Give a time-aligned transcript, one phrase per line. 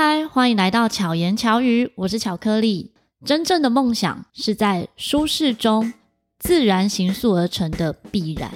[0.00, 2.92] 嗨，欢迎来到巧言巧语，我是巧克力。
[3.24, 5.92] 真正的梦想是在舒适中
[6.38, 8.48] 自然形塑而成的必然。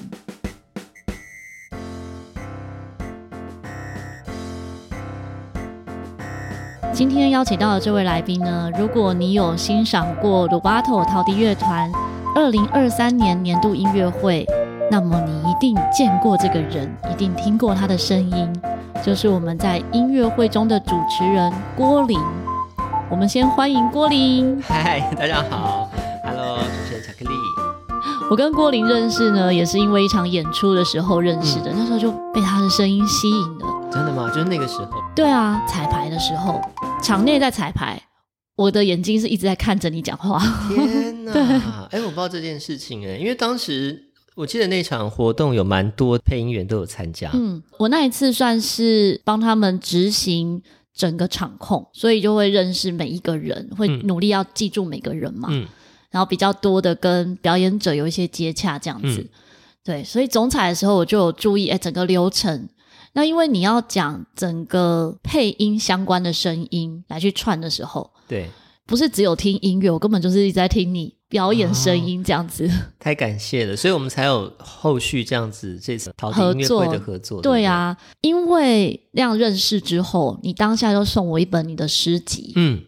[6.92, 11.90] 今天邀请到的这位来宾呢，如果你有欣赏过鲁巴托陶笛乐团
[12.36, 14.46] 二零二三年年度音乐会，
[14.88, 18.62] 那么你一定见过这个人，一定听过他的声音，
[19.05, 22.16] 就是我们在音乐会中的主持人郭林。
[23.11, 24.63] 我们先欢迎郭林。
[24.63, 25.90] 嗨，大家好
[26.25, 27.35] ，Hello，主持人巧克力。
[28.31, 33.67] 我跟郭林认识呢，也是因为一场演出的时候认识的，嗯、那时候就被他的声音吸引了。
[33.91, 34.28] 真的吗？
[34.28, 34.89] 就是那个时候。
[35.17, 36.61] 对啊，彩排的时候，
[37.03, 38.00] 场内在彩排，
[38.55, 40.39] 我的眼睛是一直在看着你讲话。
[40.69, 41.33] 天哪！
[41.91, 47.31] 哎对，我不知道这件事情哎，因为当时我记得那场活动有蛮多配音员都有参加。
[47.34, 50.62] 嗯，我那一次算是帮他们执行
[50.95, 55.48] 整个场控，所以就会认识每一个人，会努力要记住每个人嘛。
[55.51, 55.67] 嗯。
[56.11, 59.23] 然后比较多的跟表演者有一些接洽，这样子。
[59.23, 59.29] 嗯、
[59.83, 62.69] 对，所以总彩的时候我就有注意，哎，整个流程。
[63.15, 68.51] 那因为你要讲整个配音相关的声音来去串的时候，对，
[68.87, 72.69] 不是只有听音乐，我根本就是一直在听你表演声音这样子。
[72.69, 77.41] 哦、太感谢了，所以我们才有后续这样子这次陶笛音乐会的合作。
[77.41, 82.53] 对啊，因为那样认识之后，你当下就送我一本你的诗集。
[82.56, 82.83] 嗯，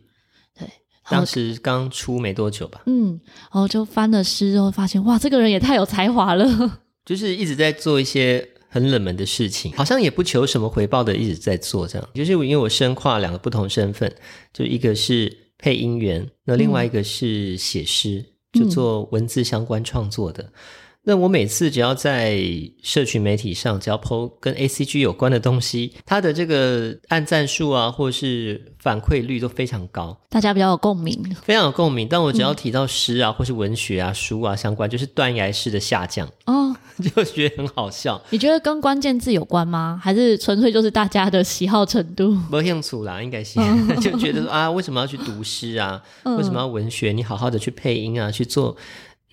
[0.58, 0.68] 对，
[1.08, 2.82] 当时刚出没多久吧。
[2.84, 3.18] 嗯，
[3.50, 6.46] 然后就翻了诗之后，发现哇，这个人也太有才华了，
[7.06, 8.46] 就是一直在做一些。
[8.74, 12.08] 很冷门的事情，好像也不求什么回报的，一直在做这样。
[12.12, 14.12] 就是因为我身跨两个不同身份，
[14.52, 20.42] 就一个是配音员，那另外一个是写诗，嗯、就做文字相关创作的。
[20.42, 20.50] 嗯
[21.06, 22.40] 那我每次只要在
[22.82, 32.08] 社群媒体上，只要 po 跟 ACG 有关的东西，它的这个按赞数啊，或是反馈率都非常高，大家比较有共鸣，非常有共鸣。
[32.08, 36.74] 但我只要提到诗啊，嗯、或是文学啊、书啊相关，就是断崖式的下降哦，
[37.14, 38.18] 就觉得很好笑。
[38.30, 40.00] 你觉得跟关键字有关吗？
[40.02, 42.34] 还是纯粹就是大家的喜好程度？
[42.50, 43.60] 没兴趣啦，应该是
[44.00, 46.02] 就觉得说啊，为什么要去读诗啊？
[46.22, 47.12] 嗯、为什么要文学？
[47.12, 48.74] 你好好的去配音啊，去做。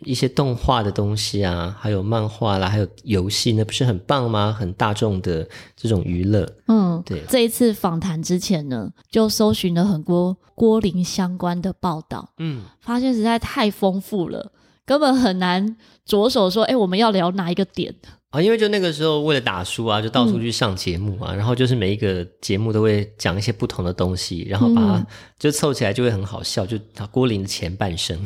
[0.04, 4.56] 一些动画的东西啊，还有漫画啦，还有游戏，那不是很棒吗？
[4.58, 6.48] 很大众的这种娱乐。
[6.68, 7.24] 嗯，对。
[7.30, 12.30] 这一次访谈之前呢，就搜寻了很多郭林相关的报道。
[12.38, 14.52] 嗯，发现实在太丰富了，
[14.86, 17.96] 根本很难着手说，哎，我们要聊哪一个点？
[18.32, 25.06] 啊，因为就那个时候为了打书啊，就到处去上节目啊，嗯、然后就是每一个节目都会讲一些不同的东西，然后把它
[25.38, 26.80] 就凑起来就会很好笑，就
[27.12, 28.18] 郭林的前半生，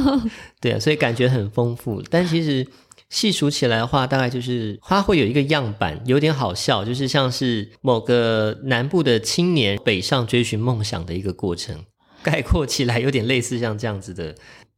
[0.60, 2.02] 对啊，所以感觉很丰富。
[2.10, 2.66] 但其实
[3.08, 11.82] 细数起来的话，大概就是它会有一个样板，有点好笑，就是像是某个南部的青年北上追寻梦想的一个过程，
[12.22, 14.34] 概括起来有点类似像这样子的。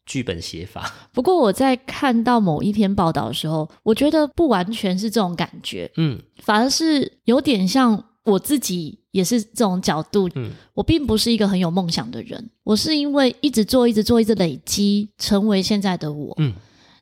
[0.08, 0.92] 剧本写法。
[1.12, 16.54] 不过我在看到某一篇报道的时候，我觉得不完全是这种感觉，嗯，反而是有点像我自己也是这种角度，嗯，我并不是一个很有梦想的人，我是因为一直做，一直做，一直累积，成为现在的我，嗯。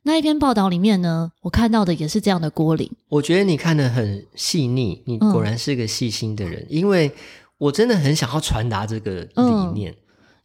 [0.03, 2.89] 那一篇报道里面呢，我看到的也是这样的郭林。
[3.09, 7.11] 我觉得你看的很细腻，你果然是个细心的人，嗯，因为
[7.59, 9.91] 我真的很想要传达这个理念。
[9.91, 9.97] 嗯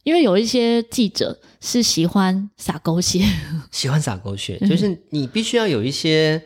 [0.04, 3.20] 因为有一些记者是喜欢撒狗血，
[3.70, 6.42] 喜欢撒狗血，就是你必须要有一些，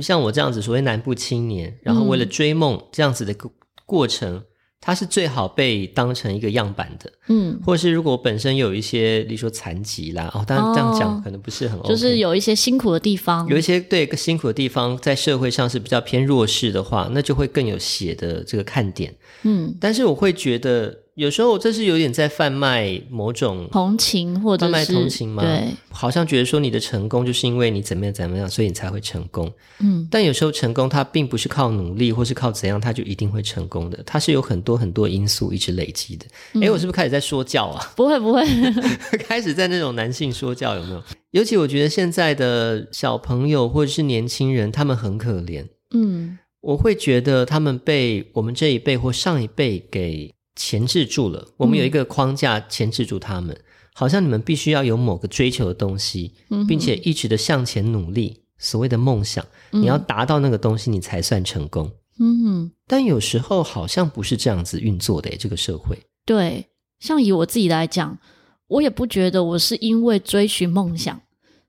[0.00, 3.52] 像我这样子所谓南部青年，然后为了追梦这样子的过
[3.86, 4.42] 过程，
[4.80, 19.14] 它是最好被当成一个样板的，嗯，或是如果本身有一些，例如说残疾啦，哦，当然这样讲可能不是很 OK，就是有一些辛苦的地方，有一些对辛苦的地方在社会上是比较偏弱势的话，那就会更有血的这个看点，
[19.44, 20.92] 嗯，但是我会觉得。
[21.20, 25.42] 有时候这是有点在贩卖某种同情，或者是贩卖同情吗？
[25.42, 29.52] 对，好像觉得说你的成功就是因为你怎么样怎么样，所以你才会成功。
[29.80, 34.02] 嗯，但有时候成功它并不是靠努力，或是靠怎样，它就一定会成功的。
[34.06, 36.24] 它是有很多很多因素一直累积的。
[36.54, 37.92] 诶、嗯、我是不是开始在说教啊？
[37.94, 38.42] 不会不会，
[39.28, 41.02] 开始在那种男性说教有没有？
[41.32, 45.66] 尤其我觉得现在的小朋友或者是年轻人，他们很可怜。
[45.92, 50.32] 嗯，我会觉得他们被我们这一辈或上一辈给。
[50.62, 53.64] 钳制住了，我们有一个框架钳制住他们，嗯、
[53.94, 59.42] 好像你们必须要有某个追求的东西，嗯、并且一直的向前努力，所谓的梦想，
[59.72, 61.90] 嗯、你要达到那个东西，你才算成功。
[62.18, 65.98] 嗯哼，但有时候好像不是这样子运作的，这个社会。
[66.26, 66.66] 对，
[66.98, 68.18] 像以我自己来讲，
[68.66, 71.18] 我也不觉得我是因为追寻梦想，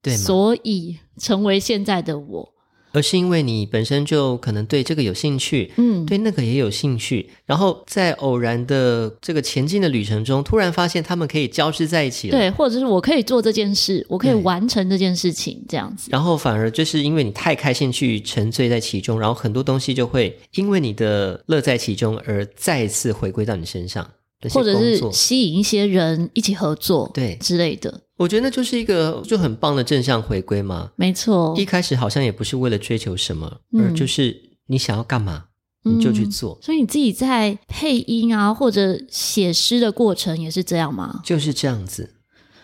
[0.02, 2.51] 对，所以成为现在的我。
[2.92, 24.08] 而是因为你本身就可能对这个有兴趣，嗯，对那个也有兴趣，然后在偶然的这个前进的旅程中，突然发现他们可以交织在一起了，对，或者是我可以做这件事，我可以完成这件事情，这样子，然后反而就是因为你太开心去沉醉在其中，然后很多东西就会因为你的乐在其中而再次回归到你身上，
[24.50, 28.02] 或者是吸引一些人一起合作，对之类的。
[28.18, 30.92] 我觉得那就是一个就很棒的正向回归嘛。
[30.96, 34.36] 没错，一开始好像也不是为了追求什么，嗯、而就是
[34.68, 35.46] 你想要干嘛，
[35.84, 36.60] 你就去做。
[36.62, 41.22] 所以你自己在配音啊，或者写诗的过程也是这样吗？
[41.24, 42.16] 就是这样子。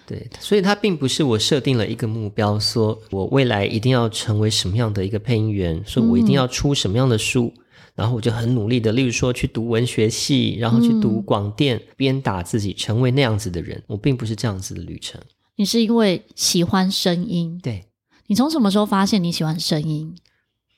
[0.06, 7.62] 对，所以它并不是我设定了一个目标，说我未来一定要成为什么样的一个配音员，说我一定要出什么样的书，嗯、
[7.98, 13.82] 然后我就很努力的，例如说去读文学系，然后去读广电，鞭打自己成为那样子的人。
[13.88, 15.20] 我并不是这样子的旅程。
[15.56, 17.60] 你是因为喜欢声音？
[17.64, 17.86] 对。
[18.28, 20.16] 你从什么时候发现你喜欢声音？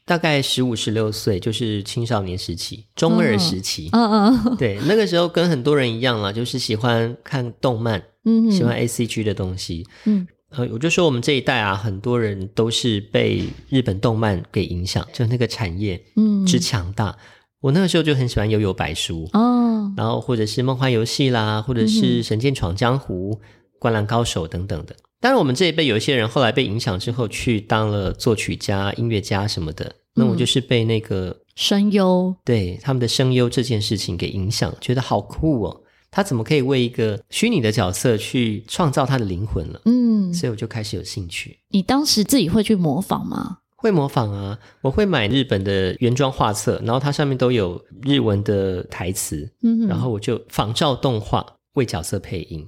[0.06, 3.89] 大概十五、十六岁，就是青少年时期、中二时期。
[3.92, 4.42] 嗯嗯。
[4.45, 9.86] 嗯对，那个时候跟很多人一样了，就是喜欢看动漫，嗯，喜欢 ACG 的东西。
[10.06, 10.25] 嗯。
[10.50, 17.18] 呃，我就说我们这一代啊，很多人都是被日本动漫给影响，就那个产业，嗯，之强大。
[17.62, 23.31] 我那个时候就很喜欢《悠悠白书》哦，然后或者是《梦幻游戏》啦，或者是《神剑闯江湖》。
[23.36, 23.40] 嗯
[23.81, 35.81] 灌篮高手等等的，当然我们这一辈有一些人后来被影响之后去当了作曲家、音乐家什么的，那我就是被那个声优，对他们的声优这件事情给影响，觉得好酷哦！
[36.12, 39.82] 他怎么可以为一个虚拟的角色去创造他的灵魂了？
[39.86, 41.60] 嗯，所以我就开始有兴趣。
[41.70, 43.60] 你当时自己会去模仿吗？
[43.76, 51.46] 会模仿啊，我会买日本的原装画册，然后它上面都有日文的台词，嗯，然后我就仿照动画
[51.76, 52.68] 为角色配音。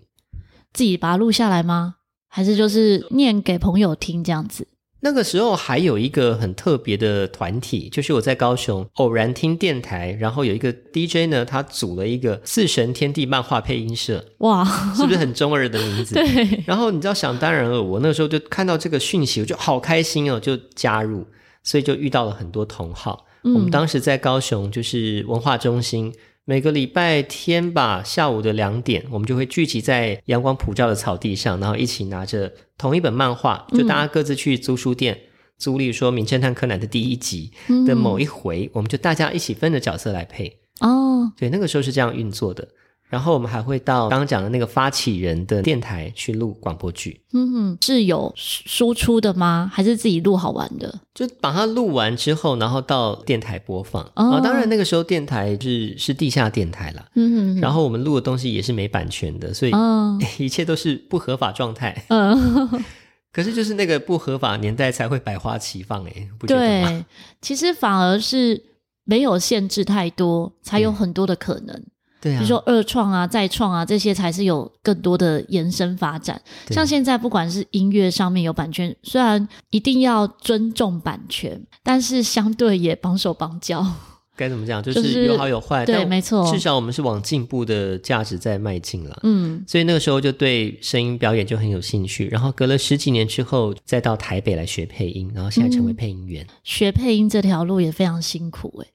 [0.71, 1.95] 自己把它录下来吗？
[2.29, 4.65] 还是就是念给朋友听这样子？
[5.03, 14.23] 那个时候还有一个很特别的团体，就是我在高雄偶然听电台，然后有一个 DJ 呢，他组了一个四神天地漫画配音社。
[14.37, 14.63] 哇，
[14.95, 16.13] 是不是很中二的名字？
[16.21, 16.63] 对。
[16.65, 21.25] 然后你知道，想当然了，我那个时候就看到这个讯息，我就好开心哦，就加入，
[21.63, 23.25] 所以就遇到了很多同好。
[23.43, 23.55] 嗯。
[23.55, 26.13] 我们当时在高雄就是文化中心。
[26.45, 35.21] 每个礼拜天吧，下午的两点，我们就会聚集在阳光普照的草地上，然后一起拿着同一本漫画，就大家各自去租书店，嗯、
[35.59, 37.51] 租，例如说《名侦探柯南》的第一集
[37.85, 40.59] 的某一回，嗯、我们就大家一起分着角色来配。
[40.79, 42.67] 哦，对，那个时候是这样运作的。
[43.11, 47.21] 然后我们还会到刚刚讲的那个发起人的电台去录广播剧。
[47.33, 49.69] 嗯哼，是有输出的吗？
[49.73, 50.99] 还是自己录好玩的？
[51.13, 54.01] 就把它录完之后，然后到电台播放。
[54.15, 57.05] 哦，当然那个时候电台是是地下电台了。
[57.15, 59.73] 嗯哼，哼，然后我们录的东西也是没版权的，所以
[60.39, 62.05] 一切都是不合法状态。
[62.07, 62.83] 嗯，
[63.33, 66.87] 可是就是那个不合法年代才会百花齐放哎，不觉得吗？
[66.87, 67.05] 对，
[67.41, 68.63] 其实反而是
[69.03, 71.75] 没有限制太多，才有很多的可能。
[71.75, 71.90] 嗯
[72.21, 76.39] 对啊，比如说二创啊、再创啊，这些才是有更多的延伸发展。
[76.69, 83.85] 像现在，不管是音乐上面有版权，虽然一定要尊重版权，但是相对也绑手绑脚。
[84.37, 84.81] 该怎么讲？
[84.81, 85.85] 就是有好有坏。
[85.85, 86.49] 对，没错。
[86.51, 89.19] 至少我们是往进步的价值在迈进了。
[89.23, 92.27] 嗯，所以那个时候就对声音表演就很有兴趣。
[92.29, 96.43] 然后隔了十几年之后，再到台北来学配音，然后现在成为配音员。
[96.45, 98.91] 嗯、学配音这条路也非常辛苦诶、欸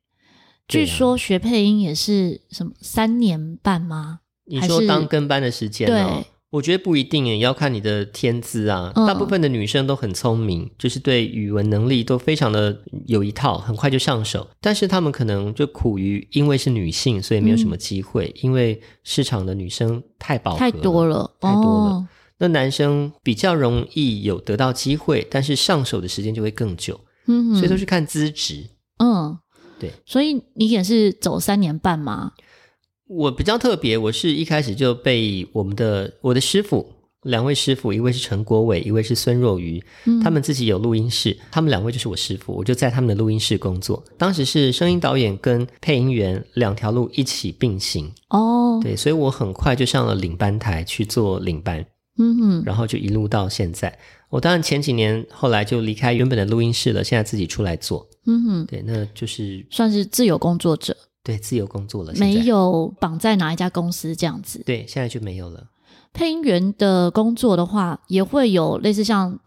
[0.69, 4.21] 据说学配音也是什么三年半吗？
[4.47, 5.93] 你说当跟班的时间哦？
[5.93, 8.93] 对我觉得不一定诶，要看你的天资啊。
[8.95, 14.49] 嗯、大部分的女生都很聪明，就是对语文能力都非常的有一套，很快就上手。
[14.61, 21.91] 但是她们可能就苦于因为是女性，所以没有什么机会，嗯、因为市场的女生太饱和了，太多了，太多了。
[21.91, 22.09] 哦、
[22.39, 27.01] 那男生比较容易有得到机会，但是上手的时间就会更久。
[27.27, 28.71] 嗯哼，所以都是看资质。
[28.99, 29.37] 嗯。
[29.79, 32.33] 对，所以你也是走三年半吗？
[33.09, 36.93] 我比较特别，我是一开始就被我们的我的师傅
[37.23, 44.03] 两位师傅，一位是陈国伟，一位是孙若愚，嗯、他们自己有录音室，他们两位就是我师傅，我就在他们的录音室工作。
[44.17, 51.85] 当时是声音导演跟配音员两条路一起并行哦，对，所以我很快就上了领班台去做领班，
[52.19, 53.97] 嗯哼，然后就一路到现在。
[54.29, 58.07] 我当然前几年后来就离开原本的录音室了，现在自己出来做。
[58.27, 60.97] 嗯哼，对，那就是算是自由工作者。
[61.23, 64.63] 对，自由工作了，没有绑在哪一家公司这样子。
[64.65, 65.69] 对，现在就没有了。
[66.13, 69.39] 配音员的工作的话，也会有类似像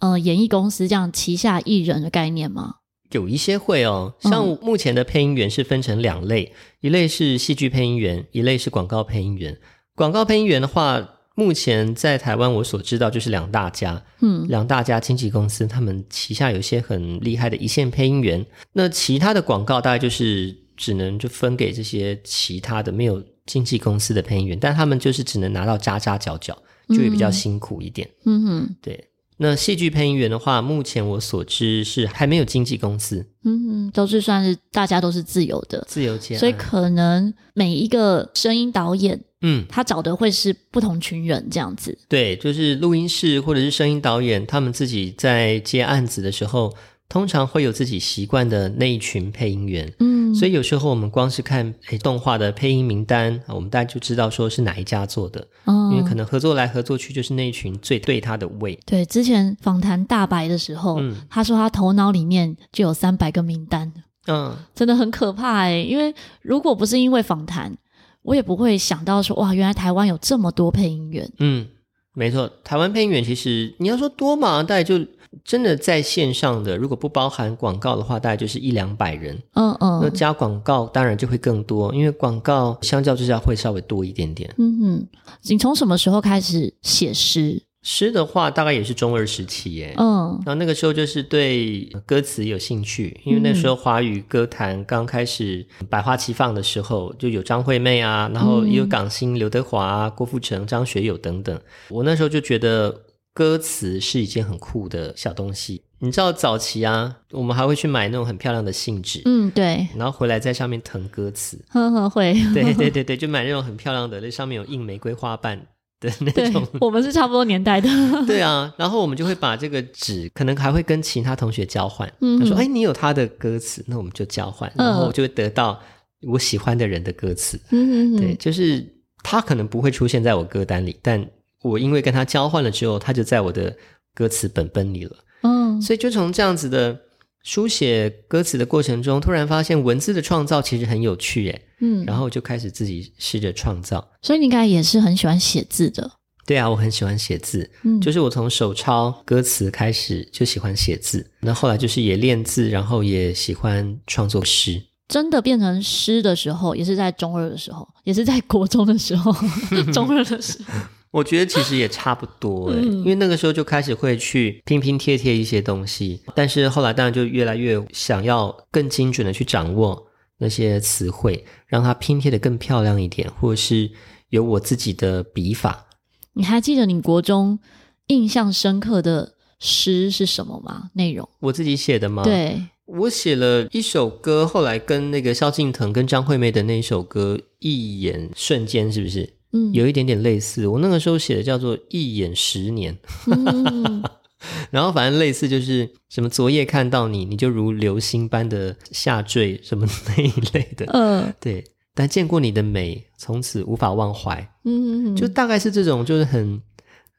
[0.00, 2.76] 呃演艺公司这样旗下艺人的概念吗？
[3.12, 9.58] 有一些会哦，像目前的配音员是分成两类，嗯、一类是戏剧配音员，一类是广告配音员。
[9.94, 11.00] 广告配音员的话，
[11.40, 18.44] 目前在台湾我所知道就是两大家，嗯，两大家经纪公司，他们旗下有一些很厉害的一线配音员。
[18.74, 26.54] 那其他的广告大概就是只能就分给这些其他的没有经纪公司的配音员，但他们就是只能拿到渣渣角角，
[26.90, 28.06] 就会比较辛苦一点。
[28.26, 29.09] 嗯哼，对。
[29.42, 41.96] 那戏剧配音员的话，目前我所知是还没有经纪公司，嗯嗯，都是算是大家都是自由的，自由接，所以可能每一个声音导演，嗯，他找的会是不同群人这样子。
[42.06, 46.74] 对，就是录音室或者是声音导演，他们自己在接案子的时候。
[47.10, 58.78] 通常会有自己习惯的那一群配音员，嗯，所以有时候我们光是看诶动画的配音名单，我们大家就知道说是哪一家做的，哦，因为可能合作来合作去就是那一群最对他的胃。
[58.86, 63.92] 对，之前访谈大白的时候，嗯，他说他头脑里面就有三百个名单，
[64.28, 67.76] 嗯，真的很可怕诶，因为如果不是因为访谈，
[68.22, 71.28] 我也不会想到说哇，原来台湾有这么多配音员。
[71.40, 71.66] 嗯，
[72.14, 75.04] 没错，台湾配音员其实你要说多嘛，大概就。
[75.44, 79.40] 真的在线上的，如果不包含广告的话，大概就是一两百人。
[79.54, 84.52] 嗯嗯，那加广告当然就会更多，因为广告相较之下会稍微多一点点。
[84.58, 85.08] 嗯嗯，
[85.42, 87.62] 你从什么时候开始写诗？
[87.82, 89.94] 诗的话，大概也是中二时期耶。
[89.96, 101.58] 嗯，然后那个时候就是对歌词有兴趣，因为那时候华语歌坛刚开始百花齐放的时候，就有张惠妹啊，然后也有港星刘德华啊、郭富城、张学友等等。
[101.88, 103.02] 我那时候就觉得。
[103.32, 115.56] 歌词是一件很酷的小东西，你知道早期啊，我们还会去买那种很漂亮的信纸，嗯，对，然后回来在上面謄歌词，呵呵，会，对对对 对，就买那种很漂亮的，那上面有印玫瑰花瓣
[116.00, 116.66] 的 那种。
[116.80, 117.88] 我们是差不多年代的，
[118.26, 125.80] 对啊，然后我们就会把这个纸，可能还会跟其他同学交换，嗯，他说，哎，你有他的歌词，那我们就交换，然后就会得到
[126.26, 128.84] 我喜欢的人的歌词，嗯嗯，对，就是
[129.22, 131.24] 他可能不会出现在我歌单里，但。
[131.62, 133.76] 我因为跟他交换了之后，他就在我的
[134.14, 135.16] 歌词本本里了。
[135.42, 136.98] 嗯，所以就从这样子的
[137.42, 141.62] 书写歌词的过程中，突然发现文字的创造其实很有趣耶。
[141.80, 144.06] 嗯，然后就开始自己试着创造。
[144.20, 146.10] 所以你应该也是很喜欢写字的。
[146.46, 147.70] 对啊，我很喜欢写字。
[147.84, 154.82] 嗯，就是我从手抄歌词开始就喜欢写字，那后来就是也练字，然后也喜欢创作诗。
[155.08, 159.32] 真的变成诗的时候，也是在中二的时候，也是在国中的时候，
[159.92, 160.74] 中二的时候。
[161.12, 170.06] 我觉得其实也差不多诶，因为那个时候就开始会去拼拼贴贴一些东西，但是后来当然就越来越想要更精准的去掌握
[170.38, 173.90] 那些词汇，让它拼贴的更漂亮一点，或者是
[174.28, 175.86] 有我自己的笔法。
[176.34, 177.58] 你还记得你国中
[178.06, 180.90] 印象深刻的诗是什么吗？
[180.94, 181.28] 内容？
[181.40, 182.22] 我自己写的吗？
[182.22, 189.34] 对，我写了一首歌，后来跟那个萧敬腾跟张惠妹的那一首歌《一眼瞬间》，是不是？
[189.52, 190.66] 嗯，有一点点类似。
[190.66, 194.02] 我那个时候写的叫做“一眼十年”，嗯、
[194.70, 200.86] 然后反正类似就是什么昨夜看到你，你就如流星般的下坠，什么那一类的。
[200.92, 201.64] 嗯、呃， 对。
[201.92, 204.48] 但见过你的美，从此无法忘怀。
[204.64, 206.58] 嗯，就大概是这种，就是很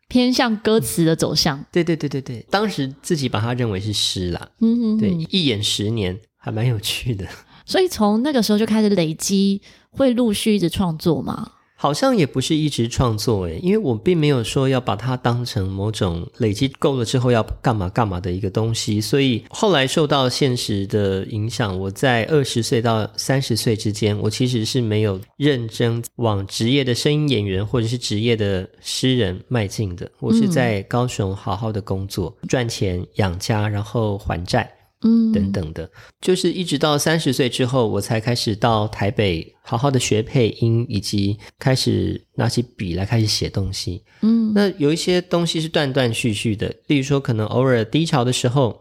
[0.08, 1.64] 偏向歌词的走向。
[1.72, 4.50] 对对对对对，当时自己把它认为是诗啦。
[4.62, 7.28] 嗯嗯，对，一眼十年还蛮有趣的。
[7.66, 9.62] 所以从那个时候就开始累积，
[9.92, 11.52] 会陆续一直创作吗？
[11.82, 30.08] 好像也不是一直创作诶，因为我并没有说要把它当成某种累积够了之后要干嘛干嘛的一个东西，所以后来受到现实的影响，我在二十岁到三十岁之间，我其实是没有认真往职业的声音演员或者是职业的诗人迈进的。
[30.20, 34.72] 我是在高雄好好的工作，赚钱养家，然后还债。
[35.04, 35.90] 嗯，等等的，
[36.20, 44.04] 就是一直到三十岁之后，我才开始到台北好好的学配音，以及开始拿起笔来开始写东西。
[44.22, 48.80] 嗯，那有一些东西是断断续续的，例如说，可能偶尔低潮的时候，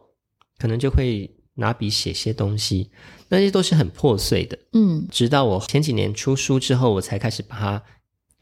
[0.59, 2.91] 可能就会拿笔写些东西，
[3.31, 4.59] 那些都是很破碎的。
[4.75, 7.83] 嗯，直到我前几年出书之后，我才开始把它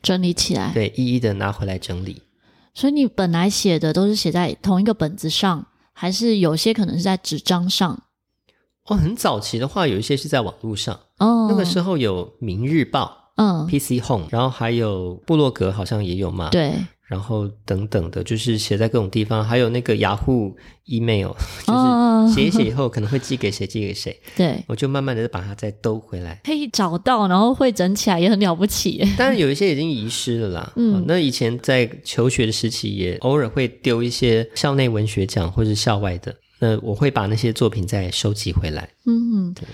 [0.02, 2.23] 整理起来，对，一一的拿回来整理。
[2.75, 5.68] 所以你本来写的都是写在同一个本子上。
[6.00, 8.00] 还是有些可能是在纸张上
[8.85, 8.97] 哦。
[8.97, 11.49] 很早期的话，有一些是在网络上哦。
[11.50, 16.50] 那个时候有《明日报》，嗯，PC Home，然后还有部落格，好像也有嘛。
[16.50, 16.73] 对。
[17.08, 21.30] 然后等等的，就是写在各种地方，还有那个雅虎 email，
[21.66, 24.14] 就是写一写以后可能会寄给谁，寄给谁。
[24.36, 29.02] 对，我就慢慢的把它再兜回来，可以找到，然后会整起来也很了不起。
[29.16, 30.72] 当然有一些已经遗失了啦。
[30.76, 38.86] 嗯，那以前在求学的时期，也偶尔会丢一些校内文学奖或者是校外的，那我会把那些作品再收集回来。
[39.06, 39.64] 嗯，对。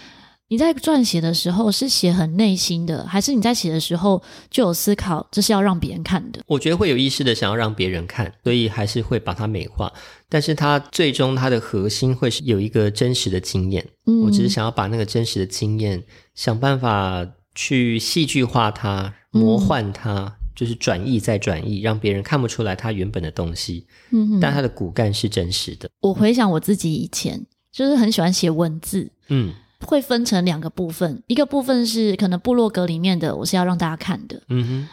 [0.54, 6.40] 你在撰写的时候是写很内心的，还是你在写的时候就有思考这是要让别人看的？
[6.46, 9.92] 我觉得会有意识的想要让别人看，所以还是会把它美化。
[10.28, 13.84] 但是它最终它的核心会是有一个真实的经验。
[14.06, 16.00] 嗯，我只是想要把那个真实的经验
[16.36, 23.88] 想办法去戏剧化它、魔幻它，嗯、就是转译再转译，让别人看不出来它原本的东西。
[24.12, 25.90] 嗯，但它的骨干是真实的。
[26.00, 29.10] 我回想我自己以前就是很喜欢写文字。
[29.26, 29.52] 嗯。
[29.86, 34.42] 会分成两个部分，一个部分是可能部落格里面的，我是要让大家看的。
[34.48, 34.88] 嗯哼。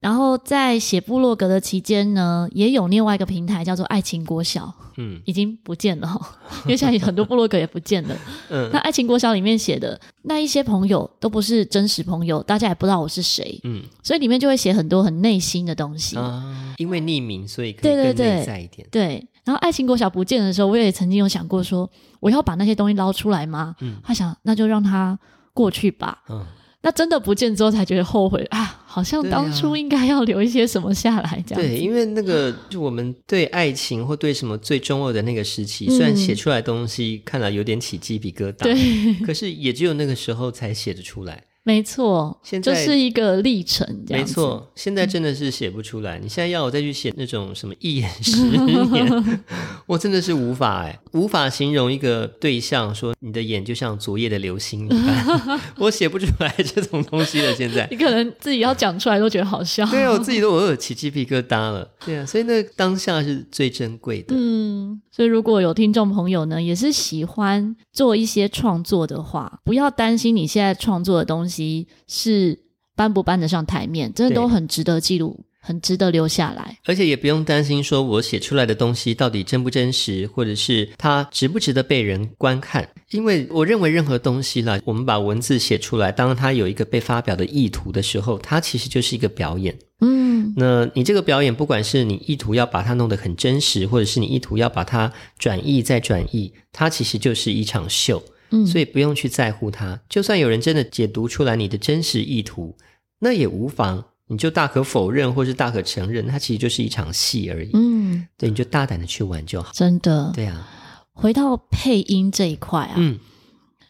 [0.00, 8.16] 然后在写部落格的期间呢，也有另外一个平台叫做爱情国小，嗯，已经不见了哈，因为现在很多部落格也不见了。
[8.48, 8.70] 嗯。
[8.72, 13.60] 那爱情国小里面写的那一些朋友都不是真实朋友，大家也不知道我是谁。
[13.64, 13.82] 嗯。
[14.04, 16.16] 所以里面就会写很多很内心的东西。
[16.16, 18.86] 啊，因为匿名，所以可以更内在一点。
[18.92, 19.28] 对，对，对。
[19.48, 21.90] 然后爱情国小不见的时候，我也曾经有想过说，
[22.20, 23.74] 我要把那些东西捞出来吗？
[23.80, 25.18] 嗯，他想那就让它
[25.54, 26.22] 过去吧。
[26.28, 26.44] 嗯，
[26.82, 31.64] 那真的不见之后才觉得后悔啊，好像当初应该要留一些什么下来这样。
[31.64, 41.42] 对，因为那个就我们对爱情或对什么最中二的那个时期，嗯、虽然写出来东西看来有点起鸡皮疙瘩，对，可是也只有那个时候才写得出来。
[41.68, 43.86] 没错，现在就是一个历程。
[44.08, 46.18] 没错，现在真的是写不出来。
[46.18, 49.40] 嗯、你现在要我再去写那种什么一眼十年，
[49.84, 57.54] 我真的是无法哎，无法形容一个对象说你的眼就像昨夜的流星一般， 我写不出来这种东西了。
[57.54, 61.86] 现在你可能自己要讲出来都觉得好笑，对啊，我自己都偶尔起鸡皮疙瘩了。
[62.06, 64.34] 对啊，所以那当下是最珍贵的。
[64.34, 71.57] 嗯，所以如果有听众朋友呢，也是喜欢做一些创作的话，不要担心你现在创作的东西。
[72.06, 72.58] 是
[72.94, 76.78] 搬不搬得上台面，真的都很值得记录，很值得留下来。
[76.84, 82.88] 而且也不用担心，说我写出来的东西到底真不真实，或者是它值不值得被人观看。
[83.10, 89.78] 因为我认为任何东西啦，我们把文字写出来，当它有一个被发表的意图的时候，它其实就是一个表演。
[90.00, 98.22] 嗯，那你这个表演，不管是你意图要把它弄得很真实，或者是你意图要把它转译再转译，它其实就是一场秀。
[98.50, 100.00] 嗯，所以不用去在乎它。
[100.08, 102.76] 就算有人真的解读出来你的真实意图，
[103.20, 107.70] 那也无妨，你就大可否认，或是大可承认，它其实就是一场戏而已。
[107.74, 109.70] 嗯，对，你就大胆的去玩就好。
[109.72, 110.68] 真的，对啊。
[111.12, 113.18] 回到配音这一块啊，嗯，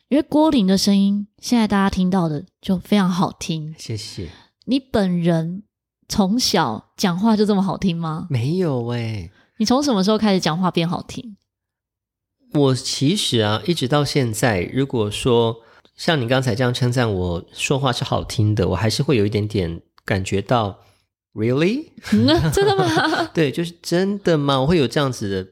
[0.09, 3.75] 因为郭林的声音，现在大家听到的就非常好听。
[3.79, 4.29] 谢谢。
[4.65, 5.63] 你本人
[6.09, 8.27] 从小讲话就这么好听吗？
[8.31, 9.31] 没有诶、欸。
[9.59, 11.37] 你从什么时候开始讲话变好听？
[12.55, 15.57] 我其实啊，一直到现在，如果说
[15.97, 20.79] 像你刚才这样称赞我说话是好听的，我还是会有一点点感觉到
[21.35, 21.85] ，really？
[22.13, 23.25] 嗯，真的吗？
[23.35, 24.61] 对，就是真的吗？
[24.61, 25.51] 我会有这样子的，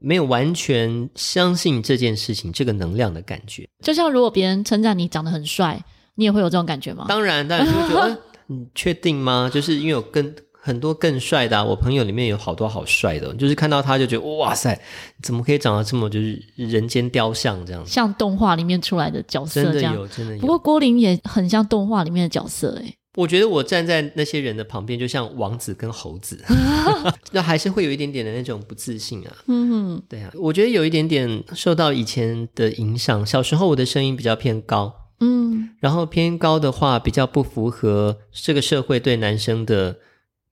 [0.00, 3.68] 没有完全相信这件事情，这个能量的感觉。
[3.82, 5.84] 就像如果别人称赞你长得很帅，
[6.14, 7.04] 你也会有这种感觉吗？
[7.08, 9.50] 当然，当然就会觉得，你确定吗？
[9.52, 10.34] 就是因为我跟。
[10.68, 14.78] 很多更帅的啊，我朋友里面有好多好帅的，就是看到他就觉得哇塞，
[15.22, 19.92] 怎么可以长得这么就是人间雕像这样子，像动画里面出来的角色这样。
[19.92, 20.40] 真的有，真的有。
[20.42, 22.94] 不过郭林也很像动画里面的角色诶。
[23.16, 26.38] 我觉得我站在那些人的旁边，就像王子跟猴子，
[27.32, 29.32] 那还是会有一点点的那种不自信啊。
[29.46, 33.26] 嗯哼，对啊，我觉得有一点点受到以前的影响。
[33.26, 39.96] 小时候我的声音比较偏高，嗯，然后偏高的话比较不符合这个社会对男生的。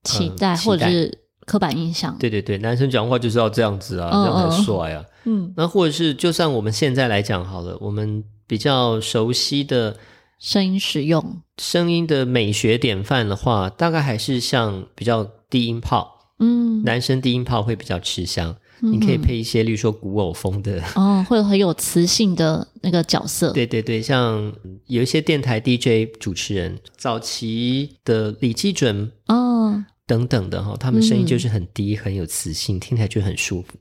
[0.06, 5.04] 期待或者是刻板印象，对对对，男生讲话就是要这样子啊，嗯、这样才帅啊。
[5.24, 9.96] 嗯，那或者是就算我们现在来讲好了，我们比较熟悉的
[10.38, 16.32] 声音使用，声音的美学典范的话，大概还是像比较低音炮。
[16.38, 18.56] 嗯，男生低音炮会比较吃香。
[18.82, 23.50] 嗯、你可以配一些，例如说古偶风的哦，会很有磁性的那个角色。
[23.52, 24.52] 对对对，像
[24.86, 29.82] 有一些电台 DJ 主持人，早期的李基准哦。
[30.06, 33.74] 等等的哈，他们声音就是很低，嗯、很有磁性，听起来就很舒服。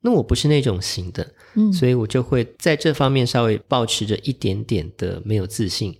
[0.00, 5.96] 那我不是那种型的，嗯，所以我就会在这方面稍微保持着一点点的没有自信。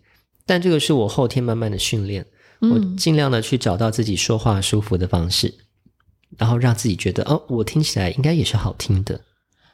[0.46, 2.26] 但这个是我后天慢慢的训练，
[2.60, 5.54] 嗯、我尽量的去找到自己说话舒服的方式，
[6.36, 9.20] 然后让自己觉得哦，我听起来应该也是好听的。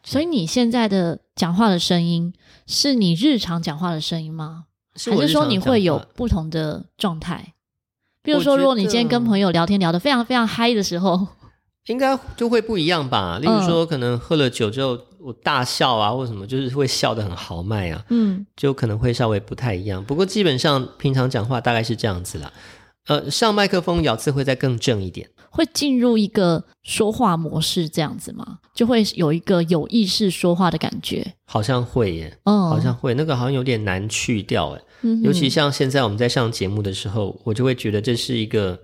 [0.04, 2.32] 所以你现在的讲话的声音
[2.66, 4.66] 是你日常讲话的声音吗？
[4.96, 7.54] 是还是说你会有不同的状态？
[8.26, 11.26] 比如说，如果你今天跟朋友聊天聊得非常非常嗨的时候，
[11.86, 13.38] 应该就会不一样吧。
[13.40, 20.04] 例如说，可能喝了酒之后，我大笑啊，或什么，就是会笑得很豪迈啊，嗯，就可能会稍微不太一样。
[20.04, 22.52] 不过基本上平常讲话大概是这样子啦。
[23.06, 25.30] 呃，上麦克风咬字会再更正一点。
[25.48, 28.58] 会进入一个说话模式这样子吗？
[28.74, 31.34] 就会有一个有意识说话的感觉？
[31.46, 34.80] 好像会耶，嗯，好像会，那个好像有点难去掉哎。
[35.02, 38.78] 嗯，尤其像现在我们在上节目的时候，我就会觉得这是一个、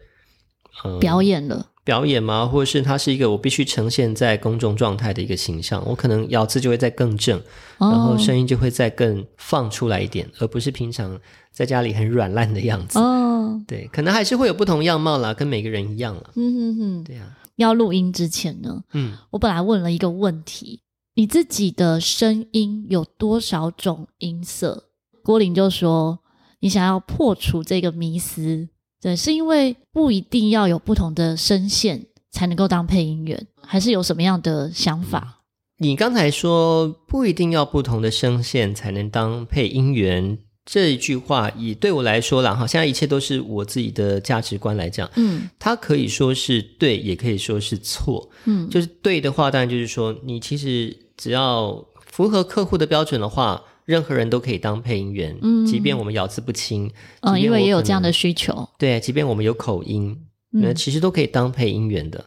[0.84, 1.68] 呃、表演了。
[1.84, 2.46] 表演吗？
[2.46, 7.36] 或者是它是一个我必须呈现在公众状态的一个形象，我可能咬字就会再更正，
[7.78, 11.18] 哦、然后声音就会再更放出来一点，而不是平常
[11.50, 13.00] 在家里很软烂的样子。
[13.00, 16.30] 哦，对，可能还是会有不同样貌啦，跟每个人一样啦。
[16.36, 17.36] 嗯哼哼，对啊。
[17.56, 20.82] 要录音之前呢，嗯，我本来问了一个问题：
[21.16, 24.84] 你自己的声音有多少种音色？
[25.22, 26.18] 郭林就说：
[26.60, 28.68] 你想要破除这个迷思。
[29.00, 35.40] 对，是因为不一定要有不同的声线才能够当配音员，还是有什么样的想法？
[35.78, 53.60] 你刚才说不一定要不同的声线才能当配音员这一句话，也对我来说啦，哈，现在一切都是我自己的价值观来讲，嗯，它可以说是对，也可以说是错，嗯，就是对的话，当然就是说你其实只要符合客户的标准的话。
[53.84, 56.90] 任何人都可以当配音员，嗯，即便我们咬字不清，
[57.20, 60.16] 嗯，因为也有这样的需求，对，即便我们有口音，
[60.50, 62.24] 那、嗯、其实都可以当配音员的。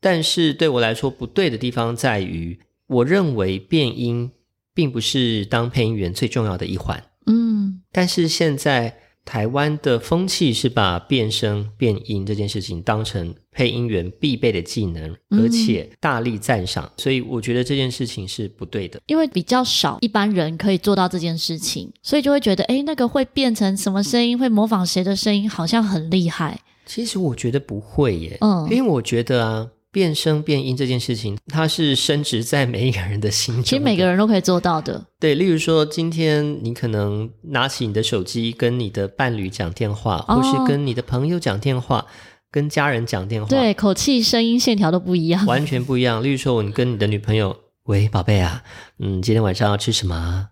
[0.00, 4.30] 但是对我来说，不对的地方在于，我认为变音
[4.72, 8.98] 并不是当配音员最重要的一环，嗯，但是现在。
[9.24, 19.00] 台湾的风气是把变声变音这件事情当成配音员必备的技能，而且大力赞赏，所以我觉得这件事情是不对的。
[19.06, 26.60] 因为比较少一般人可以做到这件事情，所以就会觉得，哎，那个会变成什么声音，会模仿谁的声音，好像很厉害。
[26.84, 29.68] 其实我觉得不会耶，嗯，因为我觉得啊。
[29.94, 33.62] 变声变音这件事情，它是深植在每一个人的心中。
[33.62, 35.06] 其实每个人都可以做到的。
[35.20, 42.04] 对，例如说，今天你可能拿起你的手机，跟你的伴侣讲电话，哦、或是跟你的朋友讲电话，
[42.50, 46.20] 跟家人讲电话，对，口气、声音、线条都不一样，完全不一样。
[46.20, 48.64] 例如说，你跟你的女朋友，喂，宝贝啊，
[48.98, 50.48] 嗯，今天晚上要吃什么？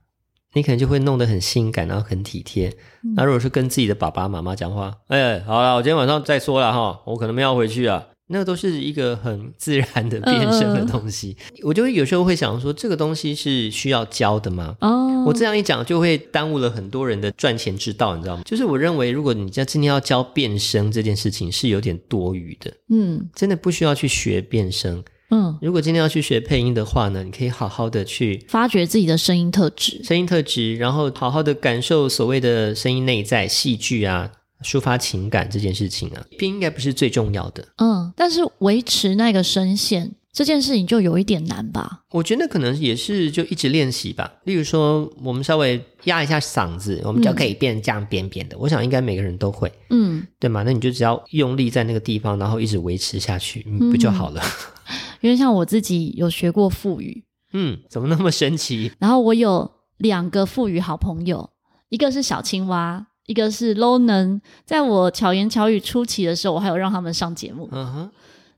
[0.55, 2.73] 你可能就会弄得很性感，然后很体贴。
[3.17, 8.07] 那、嗯、如果是跟自己的爸爸妈妈讲话，哎，好了，我今天晚上再说了哈，我可能要回去啊。
[8.29, 14.75] 那个都是一个很自然的变声的东西，嗯、我就会有时候会想说，这个东西是需要教的吗？
[14.81, 18.43] 哦，我这样一讲就会耽误了很多人的赚钱之道，你知道吗？
[18.45, 34.31] 就是我认为，如果你家今天要教变声这件事情是有点多余的，嗯，真的不需要去学变声，嗯，如果今天要去学配音的话呢，你可以好好的去发掘自己的声音特质，声音特质，然后好好的感受所谓的声音内在戏剧啊。
[34.63, 37.67] 抒发情感这件事情啊，并应该不是最重要的。
[37.77, 42.05] 嗯，但是维持那个声线这件事情就有一点难吧？
[42.11, 44.33] 我觉得可能也是就一直练习吧。
[44.45, 48.57] 例如说，我们稍微压一下嗓子，我们就可以变这样扁扁的。
[48.57, 50.63] 嗯、我想应该每个人都会，嗯，对吗？
[50.65, 54.43] 那你就只要用力在那个地方，然后一直维持下去，嗯、不就好了？
[55.21, 58.91] 因为像我自己有学过腹语，嗯，怎么那么神奇？
[58.99, 61.51] 然后我有两个腹语好朋友，
[61.91, 63.07] 一个是小青蛙。
[63.27, 67.69] 一个是 low 能，在我巧言巧语初期的时候，我还有让他们上节目。
[67.73, 68.11] 嗯哼。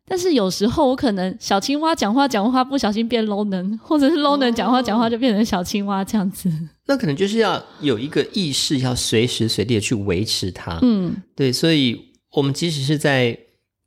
[0.06, 6.50] 但是有时候我可能小青蛙讲话讲话不小心变 low 能，或者是 low 能讲话讲话就变成小青蛙这样子。
[6.86, 10.78] 那可能就是要有一个意识，要随时随地的去维持它。
[10.82, 11.98] 嗯，对，所以
[12.32, 13.38] 我们即使是在。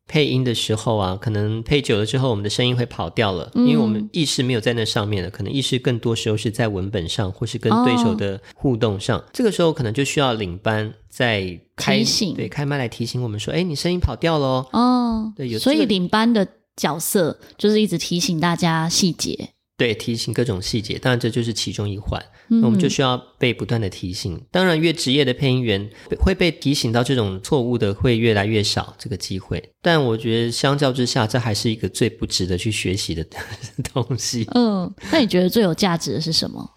[0.08, 5.30] 配音的时候啊，可能配久了之后，我们的声音会跑掉了，嗯、因为我们意识没有在那上面了。
[5.30, 9.20] 可能意识更多时候是在文本上，或是跟对手的互动上。
[9.20, 19.50] 哦、这个时候可能就需要领班在开提醒，对，开麦来提醒我们说：“哎，你声音跑掉了哦。”对，有、这个、所以领班的角色就是一直提醒大家细节。
[19.78, 22.20] 对，提醒各种细节，当然这就是其中一环。
[22.48, 24.34] 那我们就需要被不断的提醒。
[24.34, 25.88] 嗯、当然，越职业的配音员
[26.20, 29.64] 会被提醒到这种错误的会越来越少，这个机会。
[29.84, 33.24] 但我觉得相较之下，这还是一个最不值得去学习的
[33.94, 34.48] 东西。
[34.56, 36.68] 嗯，那你觉得最有价值的是什么？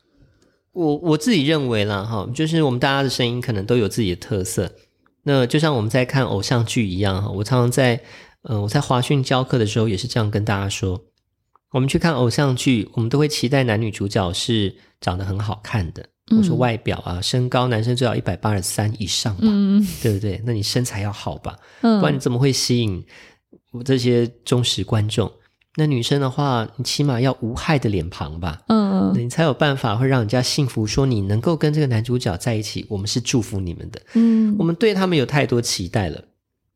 [0.72, 4.72] 我我自己认为啦，哈，就是我们大家的声音可能都有自己的特色。
[5.24, 7.96] 那就像我们在看偶像剧一样，哈，我常常在
[8.44, 11.04] 嗯、呃，我在华讯教课的时候也是这样跟大家说。
[11.72, 20.42] 我们去看偶像剧，我们都会期待男女主角是长得很好看的，嗯、我说外表啊，身高，男生最好一百八十三以上吧，嗯、对不对？
[20.44, 23.04] 那你身材要好吧，嗯、不然你怎么会吸引
[23.70, 25.30] 我这些忠实观众？
[25.76, 36.24] 那女生的话，你起码要无害的脸庞吧，嗯，你才有办法会让人家幸福，说你能够跟这个男主角在一起，我们是祝福你们的，嗯，我们对他们有太多期待了，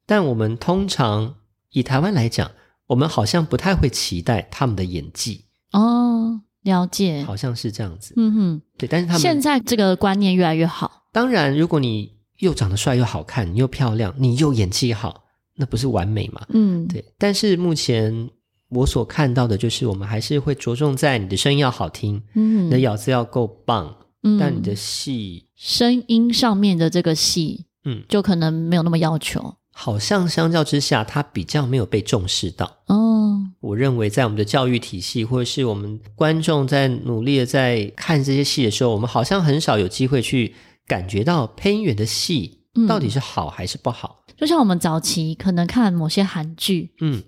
[0.06, 1.34] 但我们通常
[1.72, 2.48] 以台湾来讲。
[2.86, 8.88] 我们好像不太会期待他们的演技哦，了解，好像是这样子，嗯哼，对。
[8.88, 11.04] 但是他们现在这个观念越来越好。
[11.12, 15.24] 当然，如果你又长得帅又好看，你又漂亮，你又演技好，
[15.56, 16.44] 那不是完美嘛？
[16.50, 17.04] 嗯，对。
[17.18, 18.30] 但是目前
[18.68, 29.56] 我所看到的就是，我们还是会着重在你的声音要好听，嗯，你的咬字要够棒，嗯，但你的戏声音上面的这个戏，嗯，就可能没有那么要求。
[29.76, 32.64] 好像相较之下，它比较没有被重视到。
[32.86, 40.54] 哦，我认为在我们的教育体系，或者是我们观众在努力的在看这些戏的时候，我们好像很少有机会去
[40.86, 44.24] 感觉到配音员的戏到底是好还是不好。
[44.28, 47.22] 嗯，就像我们早期可能看某些韩剧，嗯。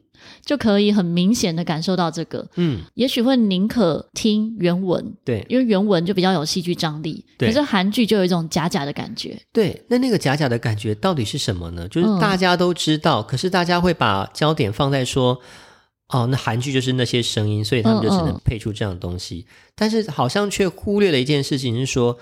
[0.45, 7.49] 就可以很明显的感受到这个，嗯，也许会宁可听原文，对，因为原文就比较有戏剧张力，对。
[7.49, 9.85] 可是韩剧就有一种假假的感觉，对。
[9.89, 11.89] 那那个假假的感觉到底是什么呢？
[11.89, 15.41] 就是大家都知道，嗯、可是大家会把焦点放在说，
[16.09, 19.73] 哦，那韩剧就是那些声音，所以他们就只能配出这样的东西，嗯嗯。
[19.75, 22.19] 但是好像却忽略了一件事情，是说。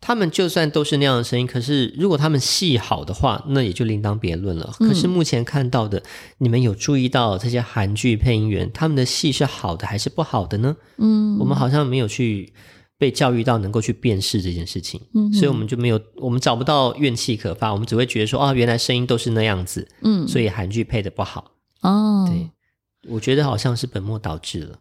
[0.00, 4.72] 他们就算都是那样的声音，可是如果他们戏好的话，那也就另当别论了。
[4.80, 4.88] 嗯。
[4.88, 6.02] 可是目前看到的，
[6.38, 10.74] 你们有注意到这些韩剧配音员他们的戏是好的还是不好的呢？
[10.96, 12.52] 嗯，我们好像没有去
[12.98, 21.52] 被教育到能够去辨识这件事情，嗯，所以我们就没有，我们找不到怨气可发，我们只会觉得说，哦，原来声音都是那样子，嗯，所以韩剧配的不好。
[21.82, 22.50] 哦，对，
[23.10, 24.78] 我觉得好像是本末倒置了。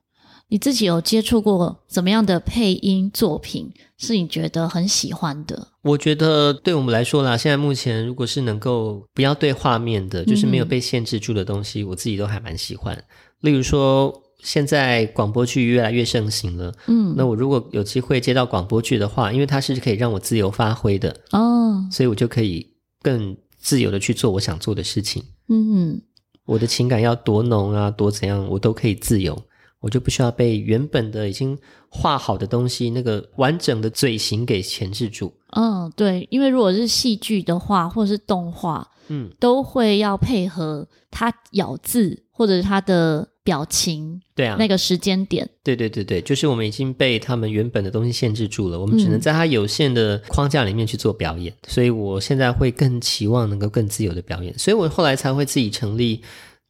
[0.51, 5.67] 你自己有接触过怎么样的配音作品是你觉得很喜欢的？
[5.83, 12.97] 我觉得对我们来说啦，现在目前如果是能够不要对画面的，就是没有被限制住的东西，嗯、我自己都还蛮喜欢。
[13.41, 22.67] 例如说，现在广播剧越来越盛行了，嗯，那我如果有机会接到广播剧的话，因为它是可以让我自由发挥的哦，所以我就可以
[23.03, 25.23] 更自由的去做我想做的事情。
[25.47, 26.01] 嗯，
[26.45, 29.39] 我的情感要多浓啊，多怎样，我都可以自由。
[29.82, 35.34] 我就不需要被原本的已经画好的东西那个完整的嘴型给钳制住。
[35.56, 44.22] 嗯，对，因为如果是戏剧的话，或者是动画，嗯，都会要配合他咬字或者是他的表情。
[44.36, 45.50] 对啊，那个时间点。
[45.63, 51.52] 对对对对，就是我们已经被他们原本的东西限制住了，我们只能在他有限的框架里面去做表演。
[51.54, 56.22] 嗯，所以我现在会更期望能够更自由的表演，所以我后来才会自己成立。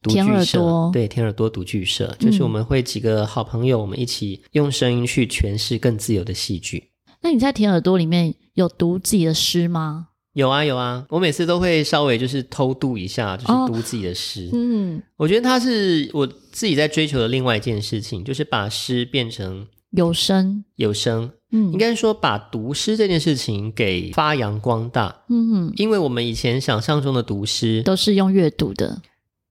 [0.08, 6.90] 甜耳朵，对，甜耳朵读剧社，就是我们会几个好朋友，我们一起用声音去诠释更自由的戏剧。
[7.22, 10.06] 那你在甜耳朵里面有读自己的诗吗？
[10.32, 14.46] 有啊，有啊，我每次都会稍微就是偷渡一下，就是读自己的诗。
[14.46, 14.50] 哦。
[14.54, 21.30] 嗯，我觉得它是我自己在追求的另外一件事情，就是把诗变成有声，有声。
[21.52, 25.24] 嗯，应该说把读诗这件事情给发扬光大。
[25.28, 29.02] 嗯，因为我们以前想象中的读诗都是用阅读的。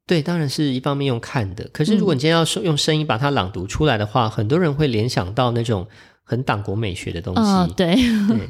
[0.09, 1.69] 对，当然是一方面用看的。
[1.71, 5.87] 可是如果你今天要说用声音把它朗读出来的话，嗯，很多人会联想到那种
[6.23, 7.41] 很党国美学的东西。
[7.41, 7.93] 哦，对，
[8.27, 8.49] 对，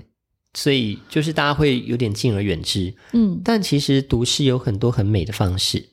[0.53, 2.93] 所以就是大家会有点敬而远之。
[3.11, 5.85] 嗯，但其实读诗有很多很美的方式，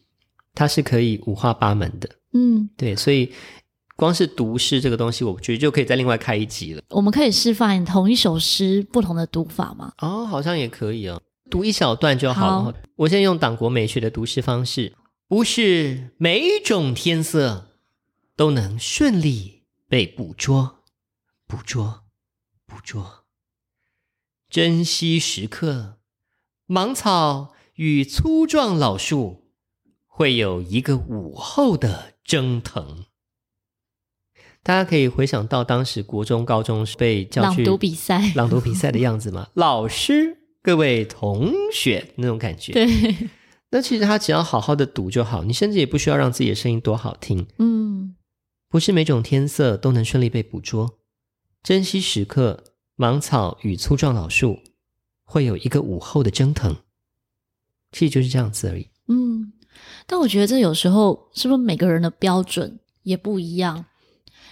[0.54, 2.08] 它是可以五花八门的。
[2.32, 3.32] 嗯，对，所以
[3.96, 6.82] 光是读诗这个东西，我觉得就可以再另外开一集了。
[6.90, 9.92] 我们可以示范同一首诗不同的读法吗？
[9.98, 12.64] 哦，好像也可以哦，读一小段就好了。
[12.66, 14.92] 好，我现在用党国美学的读诗方式。
[15.28, 17.72] 不是每种天色
[18.36, 20.84] 都能顺利被捕捉，
[21.48, 22.04] 捕捉，
[22.64, 23.24] 捕捉。
[24.48, 25.98] 珍惜时刻，
[26.66, 29.50] 芒草与粗壮老树
[30.06, 33.06] 会有一个午后的蒸腾。
[34.62, 39.48] 大家可以回想到当时国中、高中是被叫去朗读比赛、朗读比赛的样子吗？
[39.54, 42.72] 老师、各位同学那种感觉。
[42.72, 43.28] 对。
[43.70, 47.46] 那其实他只要好好的读就好，你甚至也不需要让自己的声音多好听。
[47.58, 48.14] 嗯，
[48.68, 50.98] 不是每种天色都能顺利被捕捉，
[51.62, 52.62] 珍惜时刻，
[52.94, 54.60] 芒草与粗壮老树
[55.24, 56.76] 会有一个午后的蒸腾，
[57.90, 58.88] 其实就是这样子而已。
[59.08, 59.52] 嗯，
[60.06, 63.84] 但我觉得这有时候是不是每个人的标准也不一样？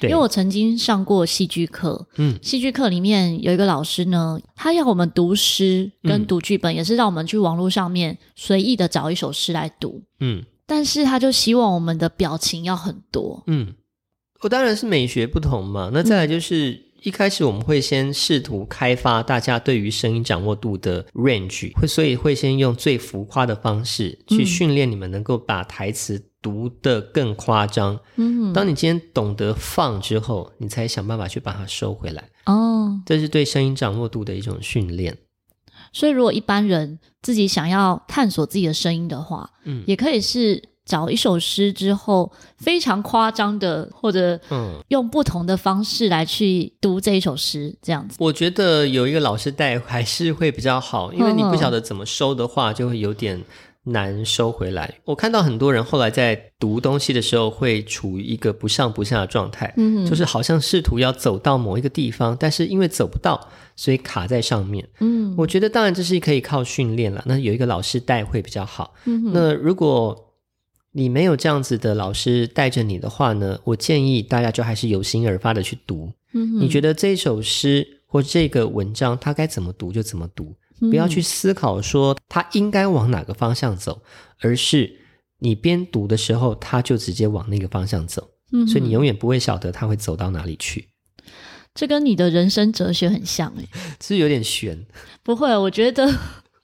[0.08, 13.74] 因为我曾经上过戏剧课，嗯，戏剧课里面有一个老师呢，他要我们读诗跟读剧本，嗯，也是让我们去网络上面随意的找一首诗来读，嗯，但是他就希望我们的表情要很多，嗯，
[14.40, 26.22] 我当然是美学不同嘛，那再来就是，嗯，一开始我们会先试图开发大家对于声音掌握度的 range，会所以会先用最浮夸的方式去训练你们能够把台词。
[26.44, 32.22] 读得更夸张，嗯，当你今天懂得放之后，你才想办法去把它收回来。
[32.44, 35.16] 哦，这是对声音掌握度的一种训练。
[35.90, 48.16] 所以，如果一般人自己想要探索自己的声音的话，嗯，也可以是找一首诗之后非常夸张的，或者嗯，用不同的方式来去读这一首诗，这样子。
[48.20, 53.42] 我觉得有一个老师带还是会比较好，因为你不晓得怎么收的话，就会有点。
[53.86, 54.94] 难收回来。
[55.04, 64.88] 我看到很多人后来在读东西的时候，会处于一个不上不下的状态，嗯，就是好像试图要走到某一个地方，但是因为走不到，所以卡在上面。
[65.00, 68.94] 嗯，我觉得当然这是可以靠训练了，那有一个老师带会比较好。
[69.04, 70.23] 嗯，那如果
[70.96, 76.12] 你没有这样子的老师带着你的话呢，我建议大家就还是由心而发的去读。
[76.32, 80.54] 嗯，你觉得这首诗或这个文章它该怎么读就怎么读。
[80.80, 84.02] 不要去思考说它应该往哪个方向走，
[84.40, 85.00] 而是
[85.38, 88.30] 你边读的时候，它就直接往那个方向走。
[88.52, 90.88] 嗯，所以你永远不会晓得它会走到哪里去。
[91.74, 93.68] 这跟你的人生哲学很像诶，
[94.00, 94.86] 是有点悬。
[95.24, 96.08] 不会，我觉得